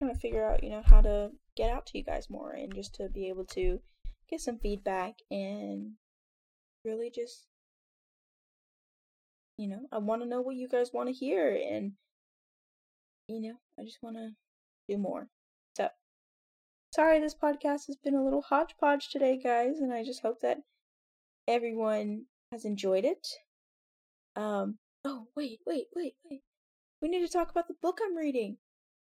kind 0.00 0.10
of 0.10 0.20
figure 0.20 0.44
out, 0.44 0.64
you 0.64 0.70
know, 0.70 0.82
how 0.84 1.00
to 1.02 1.30
get 1.56 1.70
out 1.70 1.86
to 1.86 1.98
you 1.98 2.04
guys 2.04 2.28
more 2.28 2.50
and 2.50 2.74
just 2.74 2.94
to 2.96 3.08
be 3.08 3.28
able 3.28 3.44
to 3.44 3.80
get 4.28 4.40
some 4.40 4.58
feedback 4.58 5.14
and 5.30 5.92
really 6.84 7.10
just 7.10 7.46
you 9.56 9.68
know, 9.68 9.86
I 9.90 9.98
want 9.98 10.20
to 10.20 10.28
know 10.28 10.42
what 10.42 10.56
you 10.56 10.68
guys 10.68 10.90
want 10.92 11.08
to 11.08 11.14
hear 11.14 11.48
and 11.54 11.92
you 13.28 13.40
know, 13.40 13.54
I 13.78 13.84
just 13.84 14.02
want 14.02 14.16
to 14.16 14.30
do 14.88 14.98
more. 14.98 15.28
So, 16.96 17.02
sorry 17.02 17.20
this 17.20 17.34
podcast 17.34 17.88
has 17.88 17.96
been 18.02 18.14
a 18.14 18.24
little 18.24 18.40
hodgepodge 18.40 19.10
today, 19.10 19.36
guys, 19.36 19.80
and 19.80 19.92
I 19.92 20.02
just 20.02 20.22
hope 20.22 20.40
that 20.40 20.62
everyone 21.46 22.24
has 22.50 22.64
enjoyed 22.64 23.04
it. 23.04 23.28
Um, 24.34 24.78
oh, 25.04 25.26
wait, 25.36 25.60
wait, 25.66 25.88
wait, 25.94 26.14
wait 26.24 26.40
we 27.02 27.08
need 27.08 27.20
to 27.20 27.30
talk 27.30 27.50
about 27.50 27.68
the 27.68 27.74
book 27.82 27.98
I'm 28.02 28.16
reading. 28.16 28.56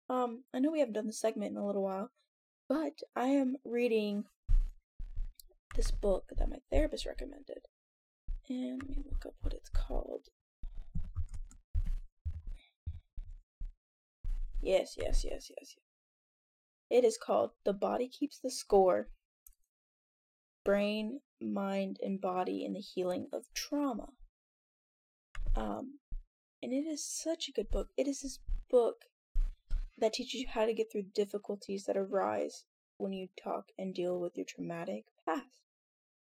Um, 0.10 0.44
I 0.54 0.60
know 0.60 0.70
we 0.70 0.80
haven't 0.80 0.96
done 0.96 1.08
the 1.08 1.14
segment 1.14 1.52
in 1.52 1.58
a 1.58 1.66
little 1.66 1.82
while, 1.82 2.12
but 2.68 3.00
I 3.16 3.28
am 3.28 3.56
reading 3.64 4.26
this 5.78 5.90
book 5.90 6.26
that 6.38 6.50
my 6.50 6.58
therapist 6.70 7.06
recommended. 7.06 7.68
And 8.50 8.82
let 8.86 8.98
me 8.98 9.04
look 9.10 9.26
up 9.26 9.36
what 9.40 9.54
it's 9.54 9.70
called. 9.70 10.26
Yes, 14.62 14.96
yes, 15.00 15.24
yes, 15.24 15.50
yes, 15.50 15.74
yes. 15.78 15.87
It 16.90 17.04
is 17.04 17.18
called 17.18 17.52
The 17.66 17.74
Body 17.74 18.08
Keeps 18.08 18.40
the 18.40 18.52
Score 18.52 19.10
Brain, 20.64 21.22
Mind, 21.42 22.00
and 22.02 22.20
Body 22.20 22.64
in 22.64 22.74
the 22.74 22.80
Healing 22.80 23.28
of 23.34 23.46
Trauma. 23.54 24.10
Um, 25.56 26.00
and 26.62 26.72
it 26.72 26.86
is 26.88 27.06
such 27.06 27.48
a 27.48 27.52
good 27.52 27.70
book. 27.70 27.90
It 27.98 28.08
is 28.08 28.22
this 28.22 28.40
book 28.70 29.06
that 29.98 30.14
teaches 30.14 30.42
you 30.42 30.48
how 30.48 30.66
to 30.66 30.74
get 30.74 30.92
through 30.92 31.06
difficulties 31.14 31.86
that 31.86 31.98
arise 31.98 32.66
when 32.98 33.14
you 33.14 33.28
talk 33.42 33.66
and 33.78 33.94
deal 33.94 34.20
with 34.20 34.38
your 34.38 34.46
traumatic 34.46 35.06
past. 35.26 35.46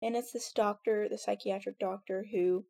And 0.03 0.17
it's 0.17 0.33
this 0.33 0.53
doctor, 0.53 1.09
the 1.09 1.19
psychiatric 1.19 1.79
doctor, 1.79 2.25
who 2.31 2.65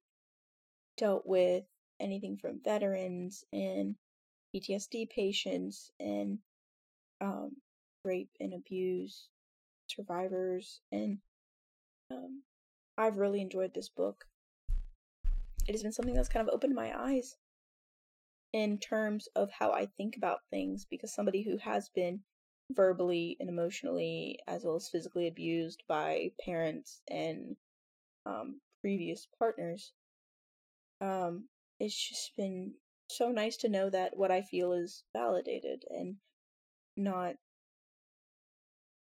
dealt 0.97 1.27
with 1.27 1.65
anything 1.99 2.37
from 2.37 2.61
veterans 2.63 3.45
and 3.53 3.97
PTSD 4.55 5.09
patients 5.09 5.93
and 6.01 6.39
um, 7.21 7.57
rape 8.05 8.31
and 8.41 8.55
abuse 8.55 9.29
survivors. 9.89 10.81
And 10.93 11.19
um, 12.11 12.43
I've 12.97 13.19
really 13.19 13.41
enjoyed 13.41 13.75
this 13.75 13.89
book 13.89 14.27
it 15.71 15.73
has 15.75 15.85
been 15.85 15.93
something 15.93 16.15
that's 16.15 16.29
kind 16.29 16.47
of 16.47 16.53
opened 16.53 16.75
my 16.75 16.93
eyes 16.99 17.37
in 18.53 18.77
terms 18.79 19.29
of 19.37 19.51
how 19.53 19.71
I 19.71 19.87
think 19.87 20.17
about 20.17 20.41
things 20.51 20.85
because 20.91 21.15
somebody 21.15 21.43
who 21.43 21.59
has 21.59 21.89
been 21.91 22.21
verbally 22.73 23.37
and 23.39 23.49
emotionally 23.49 24.41
as 24.49 24.65
well 24.65 24.75
as 24.75 24.89
physically 24.89 25.29
abused 25.29 25.85
by 25.89 26.33
parents 26.45 27.03
and 27.09 27.55
um, 28.27 28.61
previous 28.81 29.29
partners. 29.39 29.93
Um, 31.01 31.45
it's 31.79 31.95
just 31.95 32.37
been 32.37 32.75
so 33.09 33.29
nice 33.29 33.57
to 33.59 33.69
know 33.69 33.91
that 33.91 34.17
what 34.17 34.33
I 34.33 34.43
feel 34.43 34.73
is 34.73 35.05
validated 35.17 35.85
and 35.89 36.17
not, 36.97 37.37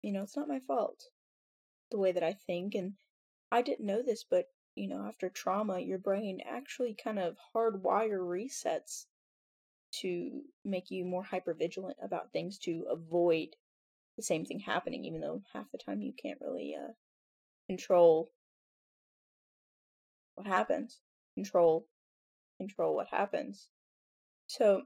you 0.01 0.11
know, 0.11 0.23
it's 0.23 0.37
not 0.37 0.47
my 0.47 0.59
fault 0.59 1.05
the 1.91 1.97
way 1.97 2.11
that 2.11 2.23
I 2.23 2.33
think. 2.33 2.75
And 2.75 2.93
I 3.51 3.61
didn't 3.61 3.85
know 3.85 4.01
this, 4.01 4.23
but, 4.23 4.45
you 4.75 4.87
know, 4.87 5.05
after 5.07 5.29
trauma, 5.29 5.79
your 5.79 5.97
brain 5.97 6.41
actually 6.45 6.95
kind 7.01 7.19
of 7.19 7.37
hardwire 7.55 8.19
resets 8.19 9.05
to 9.91 10.41
make 10.63 10.91
you 10.91 11.03
more 11.03 11.23
hyper 11.23 11.53
vigilant 11.53 11.97
about 12.01 12.31
things 12.31 12.59
to 12.59 12.85
avoid 12.89 13.55
the 14.17 14.23
same 14.23 14.45
thing 14.45 14.59
happening, 14.59 15.05
even 15.05 15.21
though 15.21 15.41
half 15.53 15.71
the 15.71 15.77
time 15.77 16.01
you 16.01 16.13
can't 16.13 16.39
really 16.41 16.75
uh, 16.75 16.91
control 17.67 18.31
what 20.35 20.47
happens, 20.47 20.99
control 21.35 21.87
control 22.57 22.95
what 22.95 23.07
happens. 23.07 23.69
So 24.47 24.83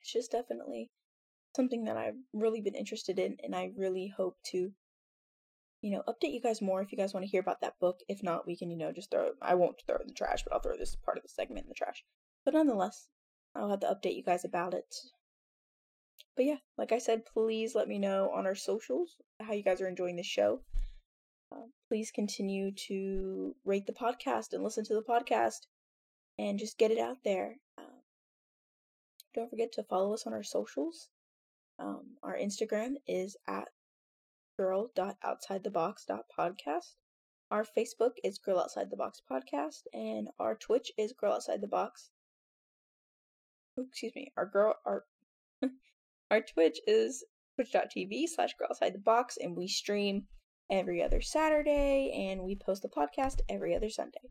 it's 0.00 0.12
just 0.12 0.32
definitely 0.32 0.90
something 1.56 1.84
that 1.84 1.96
I've 1.96 2.16
really 2.32 2.60
been 2.60 2.74
interested 2.74 3.18
in, 3.18 3.36
and 3.42 3.54
I 3.54 3.72
really 3.76 4.12
hope 4.16 4.36
to, 4.50 4.72
you 5.82 5.90
know, 5.90 6.02
update 6.08 6.32
you 6.32 6.40
guys 6.40 6.62
more 6.62 6.80
if 6.80 6.92
you 6.92 6.98
guys 6.98 7.14
want 7.14 7.24
to 7.24 7.30
hear 7.30 7.40
about 7.40 7.60
that 7.60 7.78
book. 7.80 8.00
If 8.08 8.22
not, 8.22 8.46
we 8.46 8.56
can, 8.56 8.70
you 8.70 8.76
know, 8.76 8.92
just 8.92 9.10
throw. 9.10 9.30
I 9.42 9.54
won't 9.54 9.82
throw 9.86 9.96
it 9.96 10.02
in 10.02 10.08
the 10.08 10.14
trash, 10.14 10.44
but 10.44 10.52
I'll 10.52 10.60
throw 10.60 10.76
this 10.76 10.96
part 10.96 11.16
of 11.16 11.22
the 11.22 11.28
segment 11.28 11.64
in 11.64 11.68
the 11.68 11.74
trash. 11.74 12.04
But 12.44 12.54
nonetheless, 12.54 13.08
I'll 13.54 13.70
have 13.70 13.80
to 13.80 13.86
update 13.86 14.16
you 14.16 14.22
guys 14.22 14.44
about 14.44 14.74
it. 14.74 14.94
But 16.36 16.44
yeah, 16.44 16.58
like 16.76 16.92
I 16.92 16.98
said, 16.98 17.26
please 17.26 17.74
let 17.74 17.88
me 17.88 17.98
know 17.98 18.30
on 18.32 18.46
our 18.46 18.54
socials 18.54 19.16
how 19.40 19.52
you 19.54 19.64
guys 19.64 19.80
are 19.80 19.88
enjoying 19.88 20.16
the 20.16 20.22
show. 20.22 20.60
Uh, 21.50 21.66
please 21.88 22.12
continue 22.12 22.70
to 22.86 23.56
rate 23.64 23.86
the 23.86 23.92
podcast 23.92 24.52
and 24.52 24.62
listen 24.62 24.84
to 24.84 24.94
the 24.94 25.02
podcast 25.02 25.66
and 26.38 26.58
just 26.58 26.78
get 26.78 26.90
it 26.90 26.98
out 26.98 27.16
there. 27.24 27.56
Um, 27.76 28.02
don't 29.34 29.50
forget 29.50 29.72
to 29.72 29.82
follow 29.82 30.14
us 30.14 30.26
on 30.26 30.32
our 30.32 30.44
socials. 30.44 31.08
Um, 31.78 32.16
our 32.22 32.36
Instagram 32.36 32.94
is 33.06 33.36
at 33.46 33.68
girl.outsidethebox.podcast. 34.56 36.94
Our 37.50 37.64
Facebook 37.64 38.12
is 38.24 38.38
Girl 38.38 38.58
Outside 38.58 38.90
the 38.90 38.96
Box 38.96 39.22
Podcast, 39.30 39.82
and 39.94 40.28
our 40.38 40.54
Twitch 40.54 40.92
is 40.98 41.12
Girl 41.12 41.34
Outside 41.34 41.60
the 41.60 41.68
Box. 41.68 42.10
Oh, 43.78 43.84
excuse 43.88 44.14
me. 44.14 44.32
Our 44.36 44.46
girl, 44.46 44.74
our 44.84 45.04
our 46.30 46.42
Twitch 46.42 46.78
is 46.86 47.24
twitch.tv 47.54 48.28
slash 48.28 48.54
Girl 48.58 48.68
Outside 48.70 48.94
the 48.94 48.98
Box, 48.98 49.38
and 49.40 49.56
we 49.56 49.68
stream 49.68 50.26
every 50.70 51.02
other 51.02 51.22
Saturday, 51.22 52.28
and 52.28 52.42
we 52.42 52.56
post 52.56 52.82
the 52.82 52.88
podcast 52.88 53.40
every 53.48 53.74
other 53.74 53.88
Sunday. 53.88 54.28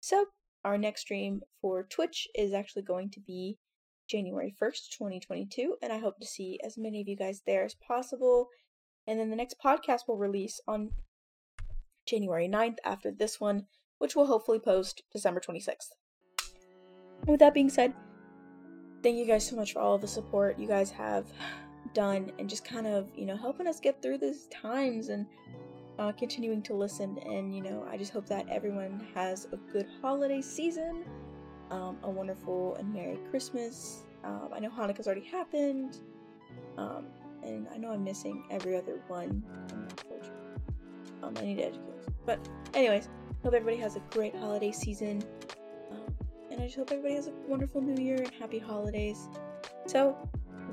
So 0.00 0.26
our 0.64 0.76
next 0.76 1.02
stream 1.02 1.40
for 1.62 1.84
Twitch 1.84 2.26
is 2.34 2.52
actually 2.52 2.82
going 2.82 3.10
to 3.10 3.20
be 3.20 3.58
January 4.10 4.52
1st, 4.60 4.90
2022, 4.90 5.76
and 5.80 5.92
I 5.92 5.98
hope 5.98 6.18
to 6.18 6.26
see 6.26 6.58
as 6.64 6.76
many 6.76 7.00
of 7.00 7.06
you 7.06 7.16
guys 7.16 7.42
there 7.46 7.64
as 7.64 7.74
possible. 7.74 8.48
And 9.06 9.20
then 9.20 9.30
the 9.30 9.36
next 9.36 9.56
podcast 9.64 10.08
will 10.08 10.18
release 10.18 10.60
on 10.66 10.90
January 12.06 12.48
9th 12.48 12.78
after 12.84 13.12
this 13.12 13.40
one, 13.40 13.66
which 13.98 14.16
will 14.16 14.26
hopefully 14.26 14.58
post 14.58 15.02
December 15.12 15.40
26th. 15.40 15.92
And 17.20 17.28
with 17.28 17.40
that 17.40 17.54
being 17.54 17.70
said, 17.70 17.94
thank 19.02 19.16
you 19.16 19.26
guys 19.26 19.46
so 19.46 19.54
much 19.54 19.74
for 19.74 19.80
all 19.80 19.98
the 19.98 20.08
support 20.08 20.58
you 20.58 20.66
guys 20.66 20.90
have 20.90 21.26
done 21.94 22.32
and 22.38 22.48
just 22.48 22.64
kind 22.64 22.86
of, 22.86 23.08
you 23.14 23.26
know, 23.26 23.36
helping 23.36 23.66
us 23.66 23.78
get 23.78 24.02
through 24.02 24.18
these 24.18 24.46
times 24.46 25.08
and 25.08 25.26
uh, 25.98 26.12
continuing 26.12 26.62
to 26.62 26.74
listen. 26.74 27.18
And, 27.26 27.54
you 27.54 27.62
know, 27.62 27.86
I 27.88 27.96
just 27.96 28.12
hope 28.12 28.26
that 28.26 28.48
everyone 28.48 29.06
has 29.14 29.46
a 29.52 29.56
good 29.72 29.86
holiday 30.00 30.40
season, 30.40 31.04
um, 31.70 31.96
a 32.02 32.10
wonderful 32.10 32.76
and 32.76 32.92
Merry 32.92 33.18
Christmas. 33.30 34.04
Um, 34.24 34.50
I 34.54 34.60
know 34.60 34.70
Hanukkah's 34.70 35.06
already 35.06 35.24
happened, 35.24 35.98
um, 36.76 37.06
and 37.42 37.66
I 37.72 37.78
know 37.78 37.92
I'm 37.92 38.04
missing 38.04 38.44
every 38.50 38.76
other 38.76 39.00
one. 39.08 39.42
Um, 41.22 41.34
I 41.36 41.42
need 41.42 41.56
to 41.56 41.64
educate. 41.64 41.84
But, 42.26 42.38
anyways, 42.74 43.08
hope 43.42 43.54
everybody 43.54 43.76
has 43.78 43.96
a 43.96 44.00
great 44.10 44.34
holiday 44.34 44.72
season. 44.72 45.22
Um, 45.90 46.14
and 46.50 46.60
I 46.60 46.64
just 46.64 46.76
hope 46.76 46.90
everybody 46.90 47.14
has 47.14 47.28
a 47.28 47.32
wonderful 47.46 47.80
new 47.80 48.02
year 48.02 48.16
and 48.16 48.30
happy 48.34 48.58
holidays. 48.58 49.28
So, 49.86 50.16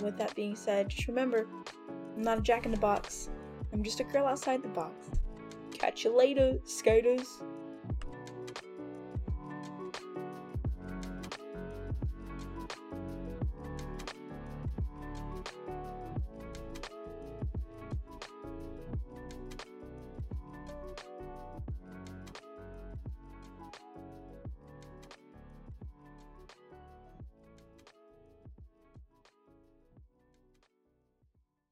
with 0.02 0.18
that 0.18 0.36
being 0.36 0.56
said, 0.56 0.90
just 0.90 1.08
remember 1.08 1.48
I'm 2.16 2.22
not 2.22 2.40
a 2.40 2.42
jack 2.42 2.66
in 2.66 2.72
the 2.72 2.78
box. 2.78 3.30
I'm 3.74 3.84
just 3.84 4.00
a 4.00 4.04
girl 4.04 4.26
outside 4.26 4.64
the 4.64 4.70
box. 4.70 5.10
Catch 5.74 6.04
you 6.04 6.18
later, 6.18 6.58
skaters. 6.66 7.42